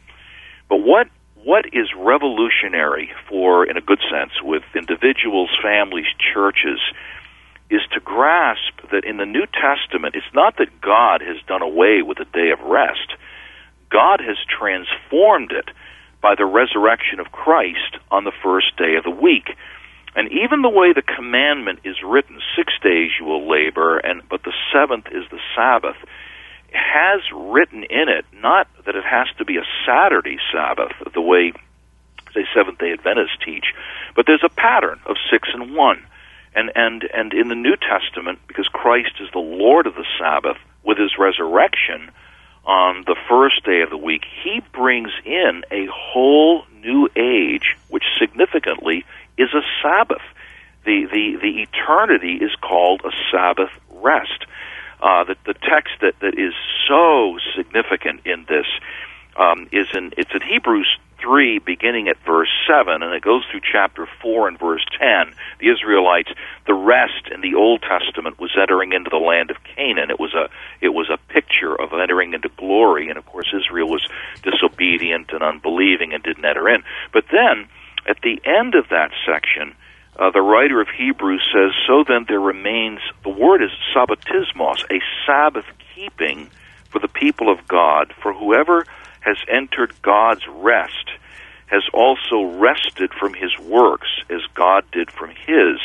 But 0.70 0.78
what 0.78 1.08
what 1.44 1.66
is 1.74 1.88
revolutionary 1.98 3.12
for, 3.28 3.66
in 3.66 3.76
a 3.76 3.82
good 3.82 4.00
sense, 4.10 4.32
with 4.42 4.64
individuals, 4.76 5.50
families, 5.62 6.06
churches, 6.34 6.80
is 7.70 7.82
to 7.92 8.00
grasp 8.00 8.90
that 8.92 9.04
in 9.04 9.18
the 9.18 9.26
New 9.26 9.46
Testament, 9.48 10.16
it's 10.16 10.34
not 10.34 10.58
that 10.58 10.82
God 10.82 11.22
has 11.22 11.38
done 11.48 11.62
away 11.62 12.02
with 12.02 12.18
the 12.18 12.26
day 12.26 12.52
of 12.52 12.62
rest. 12.62 13.16
God 13.94 14.22
has 14.22 14.38
transformed 14.50 15.52
it 15.52 15.70
by 16.20 16.34
the 16.36 16.46
resurrection 16.46 17.20
of 17.20 17.32
Christ 17.32 18.02
on 18.10 18.24
the 18.24 18.34
first 18.42 18.76
day 18.76 18.96
of 18.96 19.04
the 19.04 19.12
week. 19.12 19.56
And 20.16 20.32
even 20.32 20.64
the 20.64 20.70
way 20.70 20.94
the 20.94 21.04
commandment 21.04 21.80
is 21.84 21.98
written, 22.04 22.40
six 22.58 22.74
days 22.82 23.12
you 23.20 23.26
will 23.26 23.48
labor, 23.48 24.00
and 24.00 24.28
but 24.28 24.42
the 24.44 24.54
seventh 24.74 25.08
is 25.12 25.26
the 25.30 25.40
Sabbath, 25.56 25.98
has 26.72 27.22
written 27.32 27.84
in 27.84 28.10
it 28.10 28.26
not 28.34 28.68
that 28.86 28.96
it 28.96 29.06
has 29.06 29.28
to 29.38 29.46
be 29.46 29.58
a 29.58 29.66
Saturday 29.86 30.38
Sabbath, 30.52 30.92
the 31.14 31.22
way 31.22 31.54
say 32.34 32.46
Seventh 32.56 32.80
Day 32.80 32.92
Adventists 32.92 33.38
teach, 33.46 33.66
but 34.16 34.26
there's 34.26 34.44
a 34.44 34.50
pattern 34.50 35.00
of 35.06 35.18
six 35.32 35.50
and 35.54 35.76
one. 35.76 36.04
And 36.56 36.72
and 36.76 37.04
and 37.14 37.34
in 37.34 37.50
the 37.50 37.56
New 37.56 37.76
Testament, 37.76 38.40
because 38.48 38.68
Christ 38.68 39.18
is 39.20 39.30
the 39.34 39.40
Lord 39.40 39.88
of 39.88 39.96
the 39.96 40.06
Sabbath, 40.20 40.58
with 40.84 40.98
his 40.98 41.18
resurrection 41.18 42.12
on 42.66 43.04
the 43.06 43.16
first 43.28 43.64
day 43.66 43.82
of 43.82 43.90
the 43.90 43.98
week, 43.98 44.24
he 44.44 44.62
brings 44.72 45.12
in 45.26 45.64
a 45.72 45.88
whole 45.94 46.66
new 46.82 47.10
age, 47.16 47.76
which 47.90 48.04
significantly 48.18 49.06
is 49.38 49.50
a 49.54 49.62
Sabbath. 49.82 50.22
The 50.86 51.06
the 51.06 51.38
the 51.42 51.62
eternity 51.62 52.36
is 52.44 52.52
called 52.62 53.02
a 53.06 53.12
Sabbath 53.32 53.72
rest. 53.90 54.46
Uh, 55.02 55.26
the, 55.26 55.36
the 55.46 55.54
text 55.54 55.94
that, 56.02 56.18
that 56.22 56.40
is 56.40 56.54
so 56.88 57.38
significant 57.56 58.22
in 58.26 58.46
this 58.48 58.66
um, 59.36 59.68
is 59.72 59.88
in 59.94 60.14
it's 60.18 60.32
in 60.34 60.42
Hebrews 60.42 60.98
three, 61.24 61.60
beginning 61.60 62.08
at 62.10 62.18
verse 62.26 62.50
seven, 62.68 63.02
and 63.02 63.14
it 63.14 63.24
goes 63.24 63.44
through 63.50 63.62
chapter 63.72 64.08
four 64.22 64.48
and 64.48 64.60
verse 64.60 64.86
ten. 65.00 65.34
The 65.60 65.70
Israelites, 65.70 66.30
the 66.68 66.74
rest 66.74 67.30
in 67.34 67.42
the 67.42 67.56
Old 67.56 67.82
Testament 67.82 68.40
was 68.40 68.52
entering 68.60 68.92
into 68.92 69.10
the 69.10 69.18
land 69.18 69.50
of 69.50 69.58
Canaan. 69.64 70.12
It 70.12 70.20
was 70.20 70.34
a 70.34 70.50
it 70.82 70.90
was 70.90 71.10
a 71.10 71.18
picture 71.32 71.80
of 71.80 71.94
entering 71.94 72.34
into 72.34 72.50
glory, 72.58 73.10
and 73.10 73.18
of 73.18 73.26
course 73.26 73.54
Israel 73.56 73.90
was 73.90 74.06
disobedient 74.44 75.32
and 75.32 75.42
unbelieving 75.42 76.14
and 76.14 76.22
didn't 76.22 76.46
enter 76.46 76.68
in. 76.68 76.84
But 77.14 77.26
then 77.32 77.68
at 78.08 78.22
the 78.22 78.42
end 78.46 78.76
of 78.76 78.90
that 78.90 79.12
section. 79.26 79.76
Uh, 80.16 80.30
the 80.30 80.42
writer 80.42 80.80
of 80.80 80.88
Hebrews 80.90 81.42
says, 81.52 81.72
So 81.88 82.04
then 82.08 82.26
there 82.28 82.40
remains, 82.40 83.00
the 83.24 83.32
word 83.32 83.64
is 83.64 83.72
sabbatismos, 83.96 84.84
a 84.92 85.02
Sabbath 85.26 85.66
keeping 85.96 86.52
for 86.92 87.00
the 87.00 87.08
people 87.08 87.52
of 87.52 87.68
God. 87.68 88.14
For 88.22 88.32
whoever 88.32 88.86
has 89.24 89.38
entered 89.48 89.94
God's 90.02 90.46
rest 90.48 91.10
has 91.68 91.84
also 91.92 92.44
rested 92.44 93.12
from 93.14 93.34
his 93.34 93.58
works 93.60 94.08
as 94.30 94.42
God 94.54 94.86
did 94.92 95.10
from 95.10 95.30
his. 95.32 95.80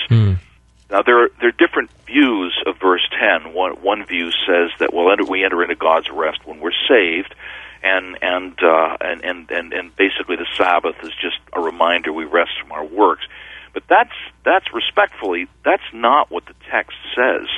Now 0.90 1.02
there 1.02 1.24
are 1.24 1.30
there 1.40 1.48
are 1.48 1.66
different 1.66 1.90
views 2.06 2.54
of 2.66 2.78
verse 2.78 3.06
ten. 3.18 3.54
One 3.54 3.72
one 3.82 4.04
view 4.04 4.30
says 4.30 4.70
that 4.80 4.92
well 4.92 5.10
enter, 5.10 5.24
we 5.24 5.44
enter 5.44 5.62
into 5.62 5.76
God's 5.76 6.10
rest 6.10 6.46
when 6.46 6.60
we're 6.60 6.72
saved, 6.88 7.34
and 7.82 8.18
and, 8.22 8.58
uh, 8.62 8.96
and 9.00 9.24
and 9.24 9.50
and 9.50 9.72
and 9.72 9.96
basically 9.96 10.36
the 10.36 10.46
Sabbath 10.56 10.96
is 11.02 11.12
just 11.20 11.38
a 11.52 11.60
reminder 11.60 12.12
we 12.12 12.24
rest 12.24 12.52
from 12.60 12.72
our 12.72 12.84
works. 12.84 13.26
But 13.72 13.84
that's 13.88 14.14
that's 14.44 14.72
respectfully 14.74 15.46
that's 15.64 15.90
not 15.92 16.30
what 16.30 16.46
the 16.46 16.54
text 16.70 16.96
says. 17.14 17.48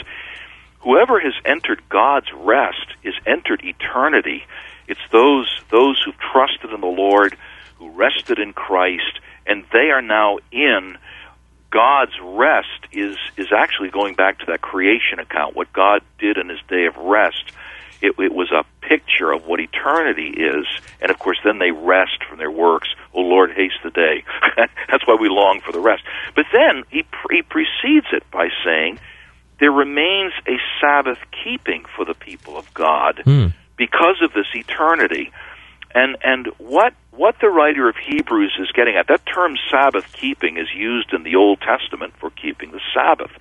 Whoever 0.81 1.21
has 1.21 1.35
entered 1.45 1.83
God's 1.89 2.33
rest 2.33 2.95
is 3.03 3.15
entered 3.27 3.63
eternity. 3.65 4.45
It's 4.91 5.01
those 5.13 5.49
those 5.71 6.03
who've 6.05 6.19
trusted 6.19 6.73
in 6.73 6.81
the 6.81 6.87
Lord, 6.87 7.37
who 7.79 7.91
rested 7.91 8.41
in 8.41 8.53
Christ, 8.53 9.21
and 9.47 9.65
they 9.73 9.91
are 9.91 10.03
now 10.03 10.39
in 10.51 10.99
God's 11.71 12.19
rest 12.21 12.87
is 12.91 13.17
is 13.37 13.53
actually 13.57 13.91
going 13.91 14.15
back 14.17 14.41
to 14.41 14.47
that 14.47 14.61
creation 14.61 15.21
account. 15.21 15.55
What 15.55 15.73
God 15.73 16.03
did 16.19 16.37
in 16.39 16.49
His 16.49 16.59
day 16.69 16.87
of 16.87 16.97
rest, 16.97 17.53
it, 18.03 18.19
it 18.19 18.35
was 18.35 18.51
a 18.51 18.65
picture 18.85 19.31
of 19.31 19.47
what 19.47 19.61
eternity 19.61 20.31
is, 20.31 20.67
and 21.01 21.11
of 21.13 21.21
course, 21.21 21.39
then 21.45 21.61
they 21.61 21.71
rest 21.71 22.25
from 22.29 22.39
their 22.39 22.51
works. 22.51 22.89
Oh 23.15 23.21
Lord, 23.21 23.53
haste 23.53 23.79
the 23.85 23.91
day. 23.91 24.25
That's 24.91 25.07
why 25.07 25.17
we 25.21 25.29
long 25.29 25.61
for 25.65 25.71
the 25.71 25.79
rest. 25.79 26.03
But 26.35 26.47
then 26.53 26.83
He 26.91 27.05
he 27.31 27.43
precedes 27.43 28.09
it 28.13 28.29
by 28.33 28.49
saying, 28.65 28.99
"There 29.61 29.71
remains 29.71 30.33
a 30.49 30.59
Sabbath 30.81 31.19
keeping 31.45 31.85
for 31.95 32.05
the 32.05 32.15
people 32.15 32.57
of 32.57 32.75
God 32.75 33.23
hmm. 33.25 33.47
Because 33.81 34.21
of 34.23 34.33
this 34.35 34.47
eternity." 34.55 35.33
And 35.95 36.17
and 36.23 36.47
what 36.59 36.95
what 37.11 37.37
the 37.41 37.49
writer 37.49 37.89
of 37.89 37.97
Hebrews 37.97 38.57
is 38.61 38.71
getting 38.73 38.97
at 38.97 39.09
that 39.09 39.27
term 39.27 39.57
Sabbath 39.71 40.13
keeping 40.13 40.57
is 40.57 40.69
used 40.75 41.13
in 41.13 41.25
the 41.25 41.37
Old 41.37 41.61
Testament 41.61 42.15
for 42.19 42.31
keeping 42.31 42.71
the 42.71 42.81
Sabbath. 42.95 43.33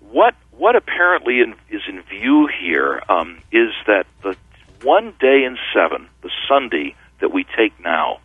What 0.00 0.34
what 0.52 0.76
apparently 0.76 1.40
in, 1.40 1.54
is 1.70 1.82
in 1.88 2.02
view 2.02 2.46
here 2.46 3.02
um, 3.08 3.38
is 3.50 3.70
that 3.86 4.06
the 4.22 4.36
one 4.82 5.14
day 5.20 5.44
in 5.44 5.58
seven, 5.74 6.08
the 6.22 6.30
Sunday 6.48 6.94
that 7.20 7.32
we 7.32 7.44
take 7.56 7.72
now 7.80 8.20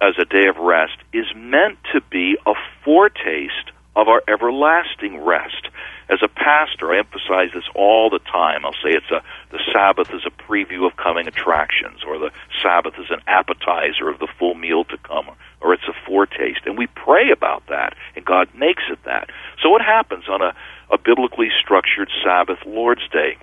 as 0.00 0.14
a 0.18 0.24
day 0.24 0.46
of 0.48 0.56
rest, 0.56 0.96
is 1.12 1.26
meant 1.36 1.78
to 1.92 2.00
be 2.10 2.36
a 2.46 2.54
foretaste 2.84 3.70
of 3.96 4.08
our 4.08 4.22
everlasting 4.26 5.18
rest. 5.24 5.68
As 6.08 6.18
a 6.22 6.28
pastor, 6.28 6.92
I 6.92 6.98
emphasize 6.98 7.50
this 7.54 7.64
all 7.74 8.10
the 8.10 8.18
time. 8.18 8.64
I'll 8.64 8.72
say 8.74 8.90
it's 8.90 9.10
a 9.10 9.22
the 9.50 9.60
Sabbath 9.72 10.10
is 10.12 10.22
a 10.26 10.30
preview 10.30 10.86
of 10.86 10.96
coming 10.96 11.26
attractions, 11.26 12.02
or 12.06 12.18
the 12.18 12.30
Sabbath 12.62 12.94
is 12.98 13.06
an 13.10 13.20
appetizer 13.26 14.08
of 14.08 14.18
the 14.18 14.28
full 14.38 14.54
meal 14.54 14.84
to 14.84 14.98
come, 14.98 15.30
or 15.60 15.72
it's 15.72 15.88
a 15.88 15.94
foretaste. 16.06 16.66
And 16.66 16.76
we 16.76 16.86
pray 16.88 17.30
about 17.30 17.66
that, 17.68 17.94
and 18.16 18.24
God 18.24 18.48
makes 18.54 18.82
it 18.90 19.02
that. 19.04 19.30
So 19.62 19.70
what 19.70 19.80
happens 19.80 20.28
on 20.28 20.42
a, 20.42 20.54
a 20.90 20.98
biblically 20.98 21.48
structured 21.62 22.10
Sabbath 22.22 22.58
Lord's 22.66 23.08
Day? 23.08 23.38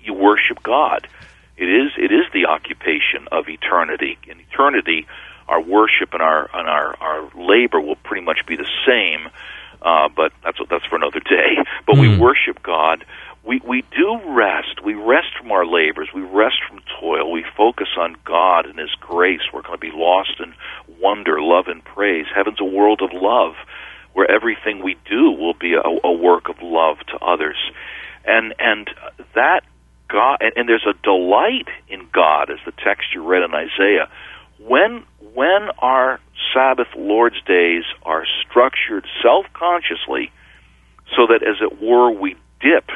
You 0.00 0.14
worship 0.14 0.62
God. 0.62 1.06
It 1.56 1.66
is 1.68 1.92
it 1.98 2.12
is 2.12 2.24
the 2.32 2.46
occupation 2.46 3.28
of 3.30 3.48
eternity. 3.48 4.18
In 4.26 4.40
eternity, 4.40 5.06
our 5.48 5.60
worship 5.60 6.12
and 6.12 6.22
our 6.22 6.50
and 6.52 6.68
our, 6.68 6.96
our 7.00 7.30
labor 7.36 7.80
will 7.80 7.96
pretty 7.96 8.24
much 8.24 8.40
be 8.46 8.56
the 8.56 8.68
same. 8.86 9.30
Uh, 9.84 10.08
but 10.08 10.32
that's 10.42 10.58
that's 10.70 10.86
for 10.86 10.96
another 10.96 11.20
day. 11.20 11.58
But 11.86 11.98
we 11.98 12.16
worship 12.18 12.62
God. 12.62 13.04
we, 13.44 13.60
we 13.66 13.82
do 13.90 14.18
rest. 14.26 14.82
We 14.82 14.94
rest 14.94 15.36
from 15.38 15.52
our 15.52 15.66
labors. 15.66 16.08
We 16.14 16.22
rest 16.22 16.56
from 16.66 16.80
toil. 16.98 17.30
We 17.30 17.44
focus 17.56 17.88
on 17.98 18.16
God 18.24 18.66
and 18.66 18.78
His 18.78 18.94
grace. 19.00 19.42
We're 19.52 19.62
going 19.62 19.78
to 19.78 19.78
be 19.78 19.92
lost 19.94 20.40
in 20.40 20.54
wonder, 21.00 21.40
love, 21.40 21.66
and 21.68 21.84
praise. 21.84 22.26
Heaven's 22.34 22.60
a 22.60 22.64
world 22.64 23.02
of 23.02 23.10
love 23.12 23.54
where 24.14 24.30
everything 24.30 24.82
we 24.82 24.96
do 25.08 25.30
will 25.30 25.54
be 25.54 25.74
a, 25.74 25.82
a 25.82 26.12
work 26.12 26.48
of 26.48 26.56
love 26.62 26.98
to 27.08 27.16
others. 27.18 27.56
And, 28.24 28.54
and 28.58 28.88
that 29.34 29.60
God, 30.08 30.38
and, 30.40 30.52
and 30.56 30.68
there's 30.68 30.86
a 30.88 30.94
delight 31.02 31.68
in 31.88 32.08
God, 32.12 32.50
as 32.50 32.58
the 32.64 32.72
text 32.72 33.08
you 33.14 33.22
read 33.22 33.42
in 33.42 33.52
Isaiah. 33.52 34.08
When, 34.58 35.04
when 35.34 35.68
our 35.78 36.20
Sabbath 36.52 36.88
Lord's 36.96 37.40
days 37.42 37.84
are 38.02 38.24
structured 38.48 39.06
self 39.22 39.46
consciously, 39.52 40.30
so 41.16 41.26
that, 41.26 41.42
as 41.42 41.56
it 41.60 41.82
were, 41.82 42.10
we 42.10 42.36
dip 42.60 42.88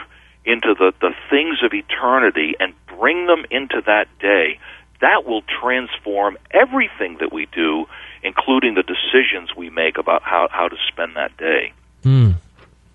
into 0.44 0.74
the, 0.78 0.92
the 1.00 1.14
things 1.28 1.58
of 1.62 1.72
eternity 1.74 2.54
and 2.58 2.72
bring 2.86 3.26
them 3.26 3.44
into 3.50 3.82
that 3.86 4.06
day, 4.18 4.58
that 5.00 5.24
will 5.26 5.42
transform 5.60 6.38
everything 6.50 7.18
that 7.20 7.32
we 7.32 7.46
do, 7.54 7.86
including 8.22 8.74
the 8.74 8.82
decisions 8.82 9.54
we 9.56 9.70
make 9.70 9.98
about 9.98 10.22
how, 10.22 10.48
how 10.50 10.68
to 10.68 10.76
spend 10.90 11.16
that 11.16 11.36
day. 11.36 11.72
Mm. 12.04 12.36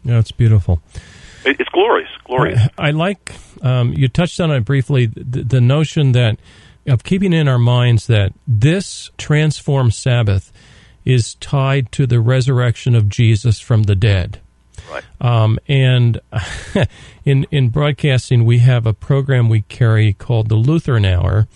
Yeah, 0.04 0.20
it's 0.20 0.32
beautiful. 0.32 0.82
It, 1.46 1.60
it's 1.60 1.70
glorious, 1.70 2.10
glorious. 2.26 2.60
I, 2.78 2.88
I 2.88 2.92
like, 2.92 3.34
um, 3.62 3.94
you 3.94 4.08
touched 4.08 4.40
on 4.40 4.52
it 4.52 4.62
briefly, 4.62 5.06
the, 5.06 5.44
the 5.44 5.62
notion 5.62 6.14
that 6.14 6.38
of 6.88 7.04
keeping 7.04 7.34
in 7.34 7.48
our 7.48 7.60
minds 7.60 8.08
that 8.08 8.34
this 8.48 9.10
transformed 9.18 9.94
Sabbath 9.94 10.52
is 11.06 11.36
tied 11.36 11.92
to 11.94 12.08
the 12.08 12.20
resurrection 12.20 12.96
of 12.96 13.10
Jesus 13.10 13.60
from 13.60 13.84
the 13.84 13.96
dead. 13.96 14.40
Right. 14.90 15.04
Um, 15.22 15.60
and 15.68 16.20
in 17.26 17.46
in 17.52 17.70
broadcasting, 17.70 18.46
we 18.46 18.60
have 18.60 18.86
a 18.86 18.94
program 18.94 19.50
we 19.50 19.62
carry 19.64 20.14
called 20.14 20.50
the 20.50 20.56
Lutheran 20.56 21.06
Hour, 21.06 21.48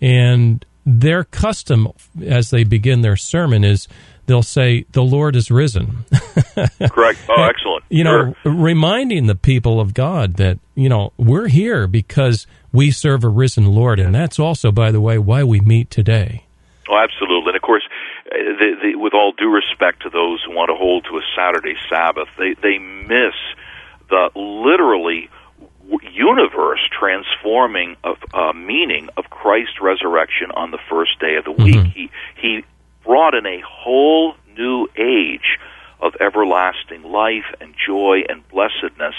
and 0.00 0.64
their 0.84 1.24
custom 1.24 1.88
as 2.24 2.50
they 2.50 2.64
begin 2.64 3.00
their 3.00 3.16
sermon 3.16 3.64
is 3.64 3.88
they'll 4.26 4.42
say, 4.42 4.84
"The 4.92 5.02
Lord 5.02 5.36
is 5.36 5.50
risen." 5.50 6.04
Correct. 6.90 7.18
Oh, 7.28 7.42
excellent. 7.42 7.84
You 7.88 8.04
know, 8.04 8.34
sure. 8.42 8.52
reminding 8.52 9.26
the 9.26 9.34
people 9.34 9.80
of 9.80 9.94
God 9.94 10.34
that 10.36 10.58
you 10.74 10.88
know 10.88 11.12
we're 11.16 11.48
here 11.48 11.86
because 11.86 12.46
we 12.72 12.90
serve 12.90 13.24
a 13.24 13.28
risen 13.28 13.66
Lord, 13.66 13.98
and 13.98 14.14
that's 14.14 14.38
also, 14.38 14.70
by 14.70 14.90
the 14.90 15.00
way, 15.00 15.18
why 15.18 15.42
we 15.44 15.60
meet 15.60 15.90
today. 15.90 16.44
Oh, 16.88 16.96
absolutely. 16.96 17.48
And 17.48 17.56
of 17.56 17.62
course, 17.62 17.82
the, 18.30 18.76
the, 18.82 18.96
with 18.96 19.14
all 19.14 19.32
due 19.32 19.50
respect 19.50 20.02
to 20.02 20.10
those 20.10 20.42
who 20.44 20.54
want 20.54 20.68
to 20.68 20.74
hold 20.74 21.04
to 21.04 21.16
a 21.16 21.22
Saturday 21.36 21.74
Sabbath, 21.88 22.28
they 22.38 22.54
they 22.54 22.78
miss 22.78 23.34
the 24.08 24.30
literally 24.34 25.28
universe 26.12 26.80
transforming 26.98 27.96
of 28.02 28.16
uh, 28.34 28.52
meaning 28.52 29.08
of 29.16 29.30
Christ's 29.30 29.80
resurrection 29.80 30.50
on 30.52 30.70
the 30.70 30.78
first 30.88 31.18
day 31.20 31.36
of 31.36 31.44
the 31.44 31.52
week. 31.52 31.74
Mm-hmm. 31.74 31.90
He 31.90 32.10
he 32.36 32.64
brought 33.06 33.34
in 33.34 33.46
a 33.46 33.62
whole 33.66 34.34
new 34.58 34.88
age 34.96 35.58
of 36.00 36.14
everlasting 36.20 37.02
life 37.02 37.46
and 37.60 37.74
joy 37.74 38.24
and 38.28 38.46
blessedness. 38.48 39.14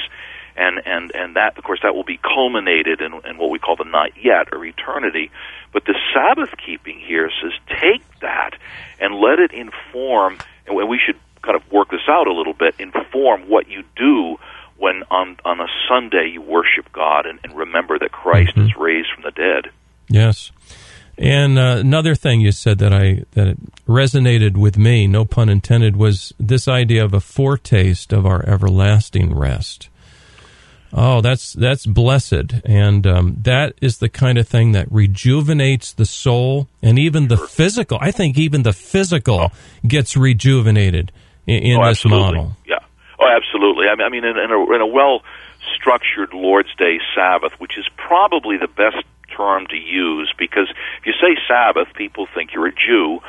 And 0.56 0.82
and 0.86 1.12
and 1.14 1.36
that 1.36 1.58
of 1.58 1.64
course 1.64 1.80
that 1.84 1.96
will 1.96 2.04
be 2.04 2.18
culminated 2.18 3.00
in, 3.00 3.14
in 3.26 3.38
what 3.38 3.52
we 3.52 3.60
call 3.60 3.76
the 3.76 3.84
not 3.84 4.12
yet 4.24 4.50
or 4.52 4.66
eternity. 4.66 5.32
But 5.72 5.86
the 5.86 5.96
sabbath 6.14 6.50
keeping 6.64 7.00
here 7.00 7.30
says 7.42 7.52
take 7.80 8.04
that 8.22 8.52
and 9.00 9.16
let 9.16 9.40
it 9.40 9.52
inform 9.52 10.40
and 10.66 10.76
we 10.76 11.00
should 11.04 11.18
kind 11.44 11.56
of 11.56 11.72
work 11.72 11.92
this 11.92 12.02
out 12.10 12.28
a 12.28 12.34
little 12.34 12.54
bit 12.54 12.76
inform 12.80 13.48
what 13.48 13.70
you 13.70 13.84
do 13.96 14.38
when 14.78 15.04
on 15.12 15.38
on 15.46 15.60
a 15.60 15.68
sunday 15.88 16.30
you 16.34 16.42
worship 16.42 16.92
god 16.92 17.28
and, 17.28 17.40
and 17.44 17.56
remember 17.56 18.00
that 18.00 18.12
christ 18.12 18.56
mm-hmm. 18.56 18.68
is 18.68 18.76
raised 18.76 19.10
from 19.14 19.24
the 19.24 19.32
dead. 19.32 19.72
Yes 20.10 20.52
and 21.18 21.58
uh, 21.58 21.78
another 21.80 22.14
thing 22.14 22.42
you 22.42 22.52
said 22.52 22.78
that 22.80 22.94
I 22.94 23.24
that 23.32 23.58
resonated 23.88 24.56
with 24.56 24.78
me, 24.78 25.08
no 25.08 25.26
pun 25.26 25.50
intended, 25.50 25.96
was 25.96 26.34
this 26.40 26.68
idea 26.68 27.04
of 27.04 27.14
a 27.14 27.20
foretaste 27.20 28.14
of 28.14 28.26
our 28.26 28.46
everlasting 28.46 29.36
rest. 29.36 29.90
Oh, 30.94 31.22
that's 31.22 31.54
that's 31.54 31.86
blessed, 31.86 32.62
and 32.64 33.06
um, 33.06 33.38
that 33.42 33.74
is 33.82 33.98
the 33.98 34.10
kind 34.10 34.38
of 34.38 34.48
thing 34.48 34.72
that 34.72 34.92
rejuvenates 34.92 35.92
the 35.94 36.06
soul 36.06 36.70
and 36.82 36.98
even 36.98 37.28
the 37.28 37.38
physical. 37.38 37.98
I 38.00 38.12
think 38.12 38.38
even 38.38 38.64
the 38.64 38.74
physical 38.74 39.52
gets 39.86 40.16
rejuvenated 40.16 41.12
in, 41.46 41.64
in 41.64 41.82
oh, 41.82 41.88
this 41.88 42.06
model. 42.06 42.54
Yeah. 42.66 42.78
Oh, 43.20 43.28
absolutely. 43.28 43.88
I 43.88 44.10
mean, 44.10 44.24
in, 44.24 44.38
in 44.38 44.52
a, 44.52 44.76
in 44.76 44.82
a 44.82 44.88
well 44.88 45.24
structured 45.76 46.34
Lord's 46.34 46.74
Day 46.76 47.00
Sabbath, 47.16 47.54
which 47.60 47.78
is 47.78 47.86
probably 47.98 48.58
the 48.58 48.68
best 48.68 49.04
term 49.38 49.68
to 49.68 49.78
use 49.78 50.34
because 50.38 50.68
if 51.00 51.06
you 51.06 51.14
say 51.14 51.40
Sabbath, 51.48 51.94
people 51.96 52.28
think 52.34 52.54
you're 52.54 52.68
a 52.68 52.74
Jew, 52.74 53.20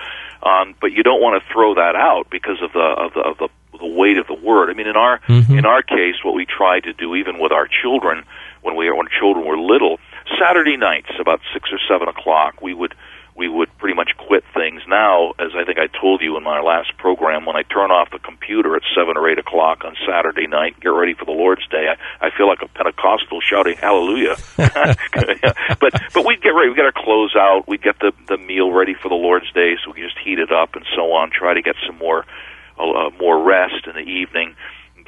um, 0.42 0.74
but 0.80 0.92
you 0.92 1.02
don't 1.02 1.20
want 1.20 1.40
to 1.40 1.52
throw 1.52 1.74
that 1.74 1.94
out 1.94 2.28
because 2.30 2.62
of 2.62 2.72
the 2.72 2.80
of 2.80 3.14
the 3.14 3.20
of 3.20 3.38
the 3.38 3.48
the 3.78 3.86
weight 3.86 4.18
of 4.18 4.26
the 4.26 4.34
word. 4.34 4.70
I 4.70 4.72
mean, 4.72 4.86
in 4.86 4.96
our 4.96 5.20
mm-hmm. 5.20 5.58
in 5.58 5.66
our 5.66 5.82
case, 5.82 6.16
what 6.24 6.34
we 6.34 6.46
try 6.46 6.80
to 6.80 6.92
do, 6.92 7.14
even 7.14 7.38
with 7.38 7.52
our 7.52 7.68
children, 7.68 8.24
when 8.62 8.76
we 8.76 8.90
when 8.90 9.06
children 9.18 9.46
were 9.46 9.58
little, 9.58 9.98
Saturday 10.38 10.76
nights 10.76 11.10
about 11.20 11.40
six 11.52 11.70
or 11.72 11.78
seven 11.88 12.08
o'clock, 12.08 12.62
we 12.62 12.74
would 12.74 12.94
we 13.38 13.48
would 13.48 13.70
pretty 13.78 13.94
much 13.94 14.10
quit 14.18 14.42
things. 14.52 14.82
Now, 14.88 15.30
as 15.38 15.54
I 15.54 15.64
think 15.64 15.78
I 15.78 15.86
told 15.86 16.20
you 16.20 16.36
in 16.36 16.42
my 16.42 16.60
last 16.60 16.98
program, 16.98 17.46
when 17.46 17.54
I 17.54 17.62
turn 17.62 17.92
off 17.92 18.10
the 18.10 18.18
computer 18.18 18.74
at 18.74 18.82
seven 18.96 19.16
or 19.16 19.30
eight 19.30 19.38
o'clock 19.38 19.84
on 19.84 19.94
Saturday 20.04 20.48
night, 20.48 20.78
get 20.80 20.88
ready 20.88 21.14
for 21.14 21.24
the 21.24 21.30
Lord's 21.30 21.66
Day, 21.68 21.86
I, 21.86 22.26
I 22.26 22.30
feel 22.36 22.48
like 22.48 22.62
a 22.62 22.68
Pentecostal 22.68 23.40
shouting 23.40 23.76
Hallelujah. 23.76 24.36
but 24.56 25.92
but 26.12 26.26
we'd 26.26 26.42
get 26.42 26.50
ready. 26.50 26.68
We 26.68 26.74
get 26.74 26.84
our 26.84 26.92
clothes 26.92 27.36
out. 27.36 27.68
We'd 27.68 27.82
get 27.82 28.00
the 28.00 28.12
the 28.26 28.38
meal 28.38 28.72
ready 28.72 28.94
for 29.00 29.08
the 29.08 29.14
Lord's 29.14 29.50
Day, 29.52 29.76
so 29.84 29.92
we 29.92 30.02
just 30.02 30.18
heat 30.18 30.40
it 30.40 30.50
up 30.50 30.74
and 30.74 30.84
so 30.96 31.12
on. 31.12 31.30
Try 31.30 31.54
to 31.54 31.62
get 31.62 31.76
some 31.86 31.96
more 31.96 32.26
uh, 32.76 33.10
more 33.20 33.40
rest 33.40 33.86
in 33.86 33.94
the 33.94 34.10
evening 34.10 34.56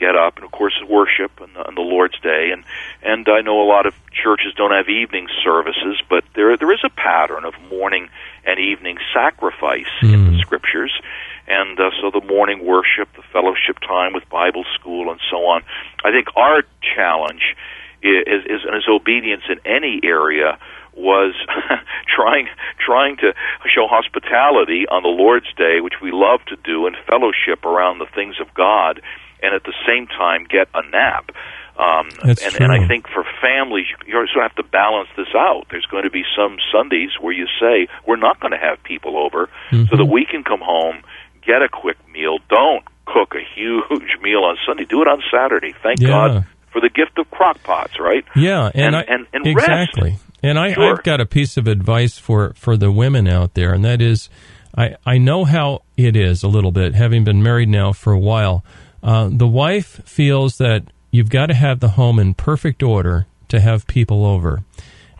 get 0.00 0.16
up 0.16 0.36
and 0.36 0.44
of 0.44 0.50
course 0.50 0.74
worship 0.88 1.30
on 1.40 1.52
the, 1.52 1.66
on 1.66 1.74
the 1.74 1.82
Lord's 1.82 2.18
Day 2.20 2.50
and 2.52 2.64
and 3.02 3.28
I 3.28 3.42
know 3.42 3.60
a 3.60 3.68
lot 3.68 3.86
of 3.86 3.94
churches 4.10 4.54
don't 4.56 4.72
have 4.72 4.88
evening 4.88 5.28
services 5.44 6.00
but 6.08 6.24
there 6.34 6.56
there 6.56 6.72
is 6.72 6.80
a 6.84 6.90
pattern 6.90 7.44
of 7.44 7.54
morning 7.70 8.08
and 8.44 8.58
evening 8.58 8.96
sacrifice 9.12 9.92
mm. 10.00 10.14
in 10.14 10.24
the 10.24 10.30
hmm. 10.32 10.38
scriptures 10.38 10.92
and 11.46 11.78
uh, 11.78 11.90
so 12.00 12.10
the 12.10 12.24
morning 12.26 12.64
worship 12.64 13.08
the 13.14 13.22
fellowship 13.32 13.78
time 13.80 14.14
with 14.14 14.28
Bible 14.30 14.64
school 14.74 15.10
and 15.10 15.20
so 15.30 15.36
on 15.46 15.62
I 16.02 16.10
think 16.10 16.28
our 16.34 16.62
challenge 16.96 17.54
is 18.02 18.44
is, 18.46 18.62
is 18.64 18.88
obedience 18.88 19.44
in 19.48 19.60
any 19.64 20.00
area 20.02 20.58
was 20.94 21.34
trying 22.16 22.48
trying 22.78 23.16
to 23.18 23.32
show 23.74 23.86
hospitality 23.86 24.86
on 24.88 25.02
the 25.02 25.08
Lord's 25.08 25.52
Day, 25.54 25.80
which 25.80 26.00
we 26.02 26.10
love 26.12 26.40
to 26.46 26.56
do, 26.56 26.86
and 26.86 26.96
fellowship 27.06 27.64
around 27.64 27.98
the 27.98 28.06
things 28.14 28.36
of 28.40 28.52
God, 28.54 29.00
and 29.42 29.54
at 29.54 29.64
the 29.64 29.74
same 29.86 30.06
time 30.06 30.46
get 30.48 30.68
a 30.74 30.82
nap. 30.90 31.30
Um, 31.78 32.10
That's 32.22 32.42
and, 32.42 32.52
true. 32.52 32.66
and 32.66 32.72
I 32.72 32.86
think 32.86 33.08
for 33.08 33.24
families, 33.40 33.86
you 34.06 34.16
also 34.18 34.40
have 34.42 34.54
to 34.56 34.62
balance 34.62 35.08
this 35.16 35.32
out. 35.34 35.66
There's 35.70 35.86
going 35.86 36.04
to 36.04 36.10
be 36.10 36.24
some 36.36 36.58
Sundays 36.70 37.10
where 37.20 37.32
you 37.32 37.46
say 37.58 37.88
we're 38.06 38.16
not 38.16 38.38
going 38.40 38.52
to 38.52 38.58
have 38.58 38.82
people 38.82 39.16
over, 39.16 39.48
mm-hmm. 39.70 39.84
so 39.90 39.96
that 39.96 40.04
we 40.04 40.26
can 40.26 40.44
come 40.44 40.60
home, 40.60 41.02
get 41.46 41.62
a 41.62 41.68
quick 41.68 41.96
meal. 42.12 42.38
Don't 42.50 42.84
cook 43.06 43.34
a 43.34 43.44
huge 43.54 44.18
meal 44.22 44.44
on 44.44 44.58
Sunday. 44.66 44.84
Do 44.84 45.00
it 45.00 45.08
on 45.08 45.22
Saturday. 45.32 45.74
Thank 45.82 46.00
yeah. 46.00 46.08
God 46.08 46.46
for 46.70 46.80
the 46.80 46.90
gift 46.90 47.18
of 47.18 47.30
crock 47.30 47.62
pots, 47.62 47.98
right? 47.98 48.24
Yeah, 48.36 48.70
and 48.74 48.94
and, 48.94 48.96
I, 48.96 49.00
and, 49.02 49.26
and 49.32 49.46
exactly. 49.46 50.10
Rest. 50.10 50.24
And 50.42 50.58
I, 50.58 50.72
sure. 50.72 50.96
I've 50.96 51.02
got 51.02 51.20
a 51.20 51.26
piece 51.26 51.56
of 51.56 51.66
advice 51.66 52.18
for, 52.18 52.54
for 52.54 52.76
the 52.76 52.90
women 52.90 53.28
out 53.28 53.52
there, 53.54 53.74
and 53.74 53.84
that 53.84 54.00
is 54.00 54.30
I, 54.74 54.96
I 55.04 55.18
know 55.18 55.44
how 55.44 55.82
it 55.96 56.16
is 56.16 56.42
a 56.42 56.48
little 56.48 56.70
bit, 56.70 56.94
having 56.94 57.24
been 57.24 57.42
married 57.42 57.68
now 57.68 57.92
for 57.92 58.12
a 58.12 58.18
while. 58.18 58.64
Uh, 59.02 59.28
the 59.30 59.46
wife 59.46 60.02
feels 60.04 60.58
that 60.58 60.84
you've 61.10 61.30
got 61.30 61.46
to 61.46 61.54
have 61.54 61.80
the 61.80 61.90
home 61.90 62.18
in 62.18 62.34
perfect 62.34 62.82
order 62.82 63.26
to 63.48 63.60
have 63.60 63.86
people 63.86 64.24
over. 64.24 64.62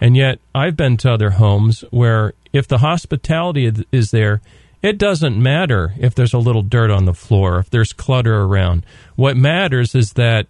And 0.00 0.16
yet, 0.16 0.38
I've 0.54 0.76
been 0.76 0.96
to 0.98 1.12
other 1.12 1.30
homes 1.30 1.84
where 1.90 2.32
if 2.52 2.66
the 2.66 2.78
hospitality 2.78 3.70
is 3.92 4.10
there, 4.10 4.40
it 4.82 4.96
doesn't 4.96 5.40
matter 5.40 5.94
if 5.98 6.14
there's 6.14 6.32
a 6.32 6.38
little 6.38 6.62
dirt 6.62 6.90
on 6.90 7.04
the 7.04 7.14
floor, 7.14 7.58
if 7.58 7.70
there's 7.70 7.92
clutter 7.92 8.42
around. 8.42 8.86
What 9.14 9.36
matters 9.36 9.94
is 9.94 10.14
that 10.14 10.46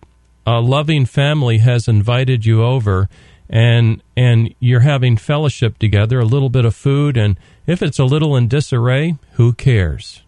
a 0.47 0.61
loving 0.61 1.05
family 1.05 1.59
has 1.59 1.89
invited 1.89 2.47
you 2.47 2.63
over 2.63 3.09
and 3.49 4.01
and 4.17 4.55
you're 4.61 4.81
having 4.81 5.17
fellowship 5.17 5.79
together, 5.79 6.21
a 6.21 6.25
little 6.25 6.49
bit 6.49 6.65
of 6.65 6.75
food, 6.75 7.17
and 7.17 7.37
if 7.67 7.83
it's 7.83 7.99
a 7.99 8.05
little 8.05 8.37
in 8.37 8.47
disarray, 8.47 9.17
who 9.33 9.53
cares? 9.53 10.23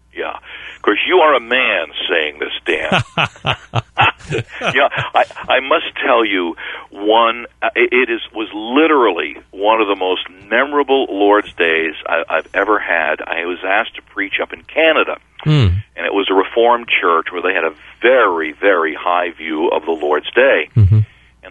Course 0.83 0.99
you 1.07 1.19
are 1.19 1.33
a 1.33 1.39
man 1.39 1.87
saying 2.09 2.39
this, 2.39 2.51
Dan. 2.65 3.01
yeah, 4.75 4.89
I 4.91 5.23
I 5.47 5.59
must 5.61 5.85
tell 6.05 6.25
you 6.25 6.55
one. 6.91 7.45
Uh, 7.61 7.69
it 7.75 8.09
is 8.09 8.19
was 8.33 8.49
literally 8.53 9.37
one 9.51 9.79
of 9.79 9.87
the 9.87 9.95
most 9.95 10.29
memorable 10.49 11.05
Lord's 11.09 11.53
days 11.53 11.95
I, 12.05 12.23
I've 12.29 12.49
ever 12.53 12.79
had. 12.79 13.21
I 13.21 13.45
was 13.45 13.59
asked 13.65 13.95
to 13.95 14.01
preach 14.01 14.41
up 14.41 14.51
in 14.51 14.61
Canada. 14.63 15.19
Mm. 15.45 15.83
And 15.95 16.05
it 16.05 16.13
was 16.13 16.27
a 16.29 16.33
Reformed 16.33 16.89
church 16.89 17.27
where 17.31 17.41
they 17.41 17.53
had 17.53 17.65
a 17.65 17.75
very, 18.01 18.51
very 18.51 18.93
high 18.93 19.31
view 19.31 19.69
of 19.69 19.85
the 19.85 19.91
Lord's 19.91 20.31
Day. 20.31 20.69
Mm-hmm 20.75 20.99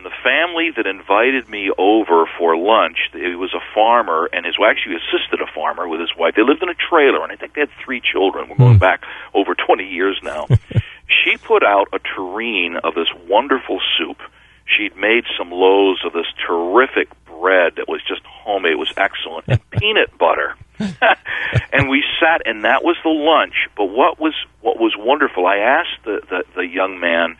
and 0.02 0.10
the 0.10 0.16
family 0.24 0.70
that 0.76 0.86
invited 0.86 1.48
me 1.48 1.70
over 1.78 2.26
for 2.38 2.56
lunch, 2.56 2.98
it 3.14 3.38
was 3.38 3.54
a 3.54 3.62
farmer, 3.72 4.28
and 4.32 4.44
his 4.44 4.58
well, 4.58 4.68
actually 4.68 4.96
assisted 4.96 5.40
a 5.40 5.46
farmer 5.54 5.86
with 5.86 6.00
his 6.00 6.10
wife. 6.18 6.34
They 6.34 6.42
lived 6.42 6.62
in 6.62 6.68
a 6.68 6.74
trailer, 6.74 7.22
and 7.22 7.30
I 7.30 7.36
think 7.36 7.54
they 7.54 7.60
had 7.60 7.70
three 7.84 8.00
children. 8.00 8.48
We're 8.48 8.56
going 8.56 8.78
mm. 8.78 8.80
back 8.80 9.02
over 9.32 9.54
20 9.54 9.84
years 9.84 10.18
now. 10.22 10.48
she 11.06 11.36
put 11.36 11.62
out 11.62 11.86
a 11.92 12.00
tureen 12.00 12.78
of 12.82 12.94
this 12.94 13.06
wonderful 13.28 13.80
soup. 13.96 14.18
She'd 14.66 14.96
made 14.96 15.24
some 15.38 15.52
loaves 15.52 16.00
of 16.04 16.12
this 16.12 16.26
terrific 16.46 17.08
bread 17.26 17.74
that 17.76 17.86
was 17.86 18.02
just 18.02 18.22
homemade. 18.26 18.72
It 18.72 18.78
was 18.78 18.92
excellent, 18.96 19.44
and 19.46 19.60
peanut 19.70 20.18
butter. 20.18 20.56
and 20.78 21.88
we 21.88 22.02
sat, 22.18 22.42
and 22.44 22.64
that 22.64 22.82
was 22.82 22.96
the 23.04 23.10
lunch. 23.10 23.68
But 23.76 23.86
what 23.86 24.18
was 24.18 24.34
what 24.62 24.80
was 24.80 24.94
wonderful? 24.98 25.46
I 25.46 25.58
asked 25.58 26.02
the 26.04 26.22
the, 26.28 26.42
the 26.56 26.66
young 26.66 26.98
man 26.98 27.36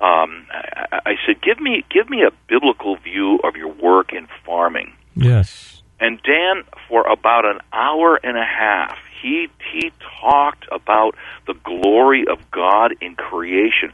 um, 0.00 0.46
I, 0.50 1.00
I 1.06 1.14
said, 1.26 1.40
"Give 1.42 1.60
me 1.60 1.84
give 1.90 2.08
me 2.08 2.22
a 2.22 2.30
biblical 2.48 2.96
view 2.96 3.40
of 3.44 3.56
your 3.56 3.68
work 3.72 4.12
in 4.12 4.28
farming." 4.44 4.92
Yes. 5.16 5.82
And 6.00 6.20
Dan, 6.22 6.62
for 6.88 7.06
about 7.06 7.44
an 7.44 7.58
hour 7.72 8.20
and 8.22 8.36
a 8.36 8.44
half, 8.44 8.96
he 9.20 9.48
he 9.72 9.92
talked 10.20 10.66
about 10.70 11.16
the 11.46 11.54
glory 11.64 12.24
of 12.30 12.38
God 12.50 12.94
in 13.00 13.16
creation. 13.16 13.92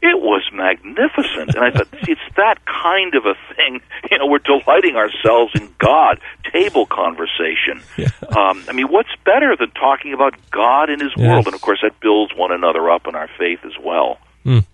It 0.00 0.20
was 0.20 0.42
magnificent, 0.52 1.54
and 1.54 1.64
I 1.64 1.70
thought 1.70 1.88
it's 1.92 2.20
that 2.36 2.56
kind 2.66 3.14
of 3.14 3.26
a 3.26 3.34
thing. 3.54 3.80
You 4.10 4.18
know, 4.18 4.26
we're 4.26 4.40
delighting 4.40 4.94
ourselves 4.96 5.52
in 5.54 5.72
God. 5.78 6.20
Table 6.52 6.84
conversation. 6.84 7.80
Yeah. 7.96 8.10
Um, 8.36 8.62
I 8.68 8.72
mean, 8.72 8.88
what's 8.88 9.08
better 9.24 9.56
than 9.56 9.70
talking 9.70 10.12
about 10.12 10.34
God 10.50 10.90
in 10.90 11.00
His 11.00 11.12
yes. 11.16 11.26
world? 11.26 11.46
And 11.46 11.54
of 11.54 11.62
course, 11.62 11.78
that 11.82 11.98
builds 12.00 12.34
one 12.36 12.52
another 12.52 12.90
up 12.90 13.06
in 13.06 13.14
our 13.14 13.28
faith 13.38 13.60
as 13.64 13.72
well. 13.82 14.18
Mm. 14.44 14.66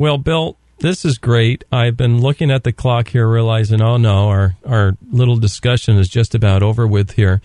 Well, 0.00 0.16
Bill, 0.16 0.56
this 0.78 1.04
is 1.04 1.18
great. 1.18 1.62
I've 1.70 1.94
been 1.94 2.22
looking 2.22 2.50
at 2.50 2.64
the 2.64 2.72
clock 2.72 3.08
here, 3.08 3.28
realizing, 3.28 3.82
oh 3.82 3.98
no, 3.98 4.30
our 4.30 4.56
our 4.64 4.96
little 5.12 5.36
discussion 5.36 5.98
is 5.98 6.08
just 6.08 6.34
about 6.34 6.62
over 6.62 6.86
with 6.86 7.10
here. 7.10 7.42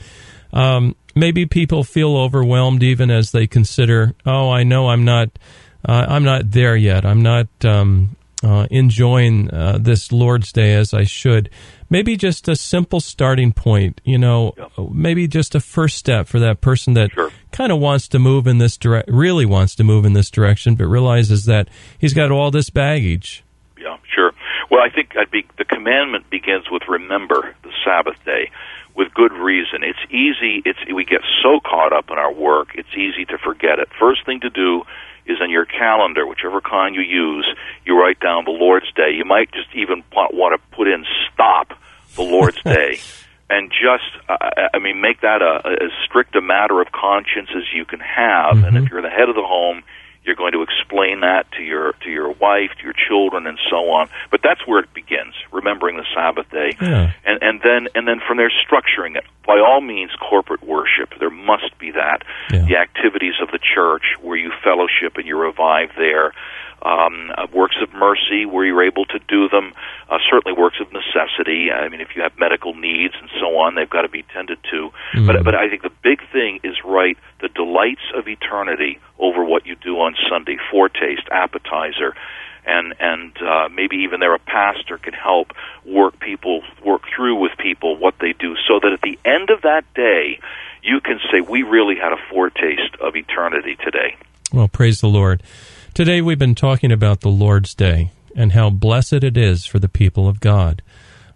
Um, 0.54 0.96
maybe 1.16 1.46
people 1.48 1.84
feel 1.84 2.16
overwhelmed 2.16 2.82
even 2.82 3.12
as 3.12 3.34
they 3.34 3.46
consider, 3.46 4.14
oh, 4.26 4.52
I 4.52 4.64
know 4.64 4.88
I'm 4.88 5.04
not, 5.04 5.38
uh, 5.84 6.06
I'm 6.08 6.24
not 6.24 6.52
there 6.52 6.78
yet. 6.78 7.06
I'm 7.06 7.22
not 7.22 7.48
um, 7.66 8.16
uh, 8.42 8.68
enjoying 8.72 9.54
uh, 9.54 9.78
this 9.78 10.14
Lord's 10.14 10.54
Day 10.54 10.76
as 10.76 10.94
I 10.94 11.04
should 11.04 11.50
maybe 11.90 12.18
just 12.18 12.48
a 12.48 12.56
simple 12.56 13.00
starting 13.00 13.54
point, 13.54 14.02
you 14.04 14.18
know, 14.18 14.54
maybe 14.92 15.28
just 15.28 15.56
a 15.56 15.60
first 15.60 15.98
step 15.98 16.28
for 16.28 16.40
that 16.40 16.62
person 16.62 16.94
that 16.94 17.12
sure. 17.12 17.32
Kind 17.56 17.72
of 17.72 17.80
wants 17.80 18.10
to 18.10 18.20
move 18.20 18.48
in 18.48 18.58
this 18.58 18.76
direct, 18.78 19.10
really 19.10 19.46
wants 19.46 19.76
to 19.76 19.84
move 19.84 20.06
in 20.06 20.14
this 20.14 20.30
direction, 20.30 20.76
but 20.76 20.86
realizes 20.88 21.46
that 21.46 21.70
he's 21.98 22.14
got 22.14 22.30
all 22.30 22.52
this 22.52 22.70
baggage. 22.70 23.44
Yeah, 23.80 23.98
sure. 24.14 24.34
Well, 24.70 24.82
I 24.82 24.90
think 24.90 25.16
I'd 25.18 25.32
be, 25.32 25.48
the 25.58 25.64
commandment 25.64 26.30
begins 26.30 26.66
with 26.70 26.84
remember 26.88 27.56
the 27.64 27.72
Sabbath 27.86 28.24
day 28.26 28.52
with 28.94 29.14
good 29.14 29.32
reason. 29.32 29.84
It's 29.84 30.00
easy. 30.10 30.62
It's 30.66 30.80
we 30.94 31.06
get 31.06 31.22
so 31.42 31.60
caught 31.62 31.94
up 31.94 32.10
in 32.12 32.18
our 32.18 32.32
work. 32.32 32.76
It's 32.76 32.94
easy 32.94 33.26
to 33.26 33.38
forget 33.38 33.80
it. 33.80 33.88
First 33.98 34.26
thing 34.26 34.42
to 34.42 34.50
do 34.50 34.84
is 35.26 35.38
in 35.42 35.50
your 35.50 35.66
calendar, 35.66 36.28
whichever 36.28 36.62
kind 36.62 36.94
you 36.94 37.02
use, 37.02 37.48
you 37.86 37.98
write 38.00 38.20
down 38.20 38.44
the 38.46 38.52
Lord's 38.52 38.92
Day. 38.94 39.12
You 39.16 39.26
might 39.26 39.52
just 39.52 39.70
even 39.74 40.04
want 40.14 40.60
to 40.60 40.76
put 40.76 40.88
in 40.88 41.06
stop 41.34 41.74
the 42.16 42.22
Lord's 42.22 42.62
Day. 42.64 43.00
And 43.48 43.70
just, 43.70 44.10
uh, 44.28 44.38
I 44.74 44.80
mean, 44.80 45.02
make 45.02 45.22
that 45.22 45.42
a, 45.42 45.68
a, 45.68 45.72
as 45.86 45.92
strict 46.04 46.36
a 46.36 46.42
matter 46.42 46.82
of 46.82 46.92
conscience 46.92 47.50
as 47.56 47.64
you 47.76 47.86
can 47.86 48.00
have. 48.00 48.56
Mm-hmm. 48.56 48.66
And 48.66 48.78
if 48.78 48.90
you're 48.90 49.04
the 49.04 49.10
head 49.10 49.30
of 49.30 49.36
the 49.36 49.46
home, 49.46 49.84
you're 50.26 50.36
going 50.36 50.54
to 50.54 50.64
explain 50.64 51.22
that 51.22 51.46
to 51.54 51.64
your 51.64 51.94
to 52.04 52.10
your 52.10 52.32
wife, 52.32 52.72
to 52.80 52.84
your 52.84 52.96
children, 53.08 53.46
and 53.46 53.60
so 53.70 53.92
on. 53.92 54.10
But 54.32 54.42
that's 54.44 54.66
where 54.66 54.80
it 54.80 54.94
begins, 54.94 55.36
remembering 55.52 55.98
the 55.98 56.06
Sabbath 56.16 56.50
day, 56.50 56.76
yeah. 56.82 57.14
and 57.24 57.42
and 57.42 57.62
then 57.62 57.88
and 57.94 58.08
then 58.08 58.20
from 58.28 58.38
there 58.38 58.50
structuring 58.50 59.16
it. 59.16 59.24
By 59.46 59.60
all 59.60 59.82
means, 59.82 60.12
corporate 60.20 60.64
worship. 60.64 61.14
There 61.20 61.30
must 61.30 61.78
be 61.78 61.92
that. 61.92 62.24
Yeah. 62.52 62.66
The 62.66 62.78
activities 62.78 63.36
of 63.42 63.52
the 63.52 63.60
church 63.60 64.18
where 64.22 64.36
you 64.36 64.52
fellowship 64.64 65.18
and 65.18 65.28
you 65.28 65.38
revive 65.38 65.90
there 65.96 66.34
um, 66.86 67.32
uh, 67.36 67.48
works 67.52 67.78
of 67.82 67.92
mercy 67.94 68.46
where 68.46 68.64
you're 68.64 68.84
able 68.84 69.06
to 69.06 69.20
do 69.28 69.50
them, 69.50 69.74
uh, 70.10 70.20
certainly 70.30 70.58
works 70.58 70.78
of 70.80 70.94
necessity. 70.94 71.72
I 71.72 71.90
mean, 71.90 72.00
if 72.00 72.16
you 72.16 72.22
have 72.22 72.38
medical 72.38 72.76
needs 72.76 73.16
and 73.20 73.30
so 73.40 73.58
on, 73.58 73.74
they've 73.74 73.90
got 73.90 74.04
to 74.04 74.10
be 74.10 74.24
tended 74.24 74.60
to. 74.72 74.92
Mm-hmm. 75.14 75.26
But 75.26 75.44
but 75.44 75.56
I 75.56 75.68
think 75.68 75.82
the 75.82 75.92
big 76.04 76.22
thing 76.32 76.60
is 76.64 76.76
right 76.86 77.18
the 77.42 77.50
delights 77.50 78.06
of 78.14 78.28
eternity 78.28 79.00
over 79.18 79.44
what 79.44 79.66
you 79.66 79.76
do 79.76 80.00
on 80.00 80.16
Sunday, 80.30 80.58
foretaste, 80.72 81.28
appetizer. 81.32 82.16
And 82.68 82.96
and 83.00 83.36
uh, 83.42 83.70
maybe 83.70 83.98
even 83.98 84.20
there 84.20 84.34
a 84.34 84.40
pastor 84.40 84.98
can 84.98 85.14
help 85.14 85.54
work 85.86 86.20
people 86.20 86.64
work 86.84 87.04
through 87.16 87.36
with 87.36 87.52
people 87.60 87.96
what 87.98 88.16
they 88.20 88.34
do, 88.34 88.56
so 88.68 88.80
that 88.82 88.92
at 88.92 89.02
the 89.02 89.20
end 89.24 89.52
of 89.52 89.62
that 89.62 89.86
day, 89.94 90.40
you 90.82 91.00
can 91.00 91.20
say 91.32 91.42
we 91.42 91.62
really 91.62 91.96
had 91.96 92.12
a 92.12 92.18
foretaste 92.32 92.96
of 93.00 93.16
eternity 93.16 93.76
today. 93.84 94.18
Well, 94.52 94.68
praise 94.68 95.00
the 95.00 95.08
Lord. 95.10 95.44
Today 95.96 96.22
we've 96.22 96.38
been 96.38 96.56
talking 96.56 96.92
about 96.92 97.22
the 97.22 97.30
Lord's 97.30 97.74
Day 97.74 98.12
and 98.36 98.52
how 98.52 98.70
blessed 98.70 99.24
it 99.24 99.38
is 99.38 99.66
for 99.66 99.80
the 99.80 99.88
people 99.88 100.28
of 100.28 100.42
God. 100.42 100.82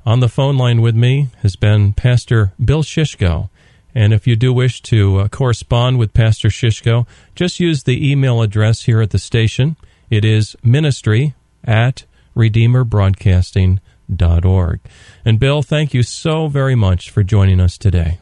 On 0.06 0.19
the 0.19 0.28
phone 0.28 0.58
line 0.58 0.82
with 0.82 0.98
me 0.98 1.30
has 1.43 1.56
been 1.56 1.93
Pastor 1.93 2.52
Bill 2.62 2.84
Shishko. 2.84 3.50
And 3.95 4.12
if 4.12 4.28
you 4.28 4.36
do 4.36 4.52
wish 4.52 4.82
to 4.82 5.19
uh, 5.19 5.30
correspond 5.30 5.98
with 5.98 6.13
Pastor 6.13 6.50
Shishko, 6.50 7.08
just 7.36 7.62
use 7.62 7.84
the 7.84 8.12
email 8.12 8.41
address 8.41 8.82
here 8.82 9.02
at 9.02 9.12
the 9.12 9.17
station. 9.17 9.78
It 10.10 10.26
is 10.26 10.58
ministry 10.62 11.36
at 11.63 12.04
redeemerbroadcasting.org. 12.36 14.80
And 15.24 15.39
Bill, 15.39 15.62
thank 15.62 15.93
you 15.93 16.04
so 16.04 16.50
very 16.50 16.76
much 16.76 17.10
for 17.10 17.24
joining 17.24 17.62
us 17.62 17.78
today. 17.78 18.19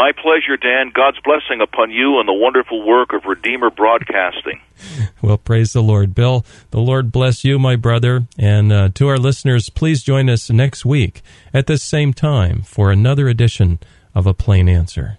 My 0.00 0.12
pleasure, 0.12 0.56
Dan. 0.56 0.92
God's 0.94 1.20
blessing 1.20 1.60
upon 1.60 1.90
you 1.90 2.20
and 2.20 2.26
the 2.26 2.32
wonderful 2.32 2.86
work 2.86 3.12
of 3.12 3.26
Redeemer 3.26 3.68
Broadcasting. 3.68 4.62
Well, 5.22 5.36
praise 5.36 5.74
the 5.74 5.82
Lord. 5.82 6.14
Bill, 6.14 6.46
the 6.70 6.80
Lord 6.80 7.12
bless 7.12 7.44
you, 7.44 7.58
my 7.58 7.76
brother. 7.76 8.22
And 8.38 8.72
uh, 8.72 8.88
to 8.94 9.08
our 9.08 9.18
listeners, 9.18 9.68
please 9.68 10.02
join 10.02 10.30
us 10.30 10.48
next 10.48 10.86
week 10.86 11.20
at 11.52 11.66
this 11.66 11.82
same 11.82 12.14
time 12.14 12.62
for 12.62 12.90
another 12.90 13.28
edition 13.28 13.80
of 14.14 14.26
A 14.26 14.32
Plain 14.32 14.66
Answer. 14.70 15.18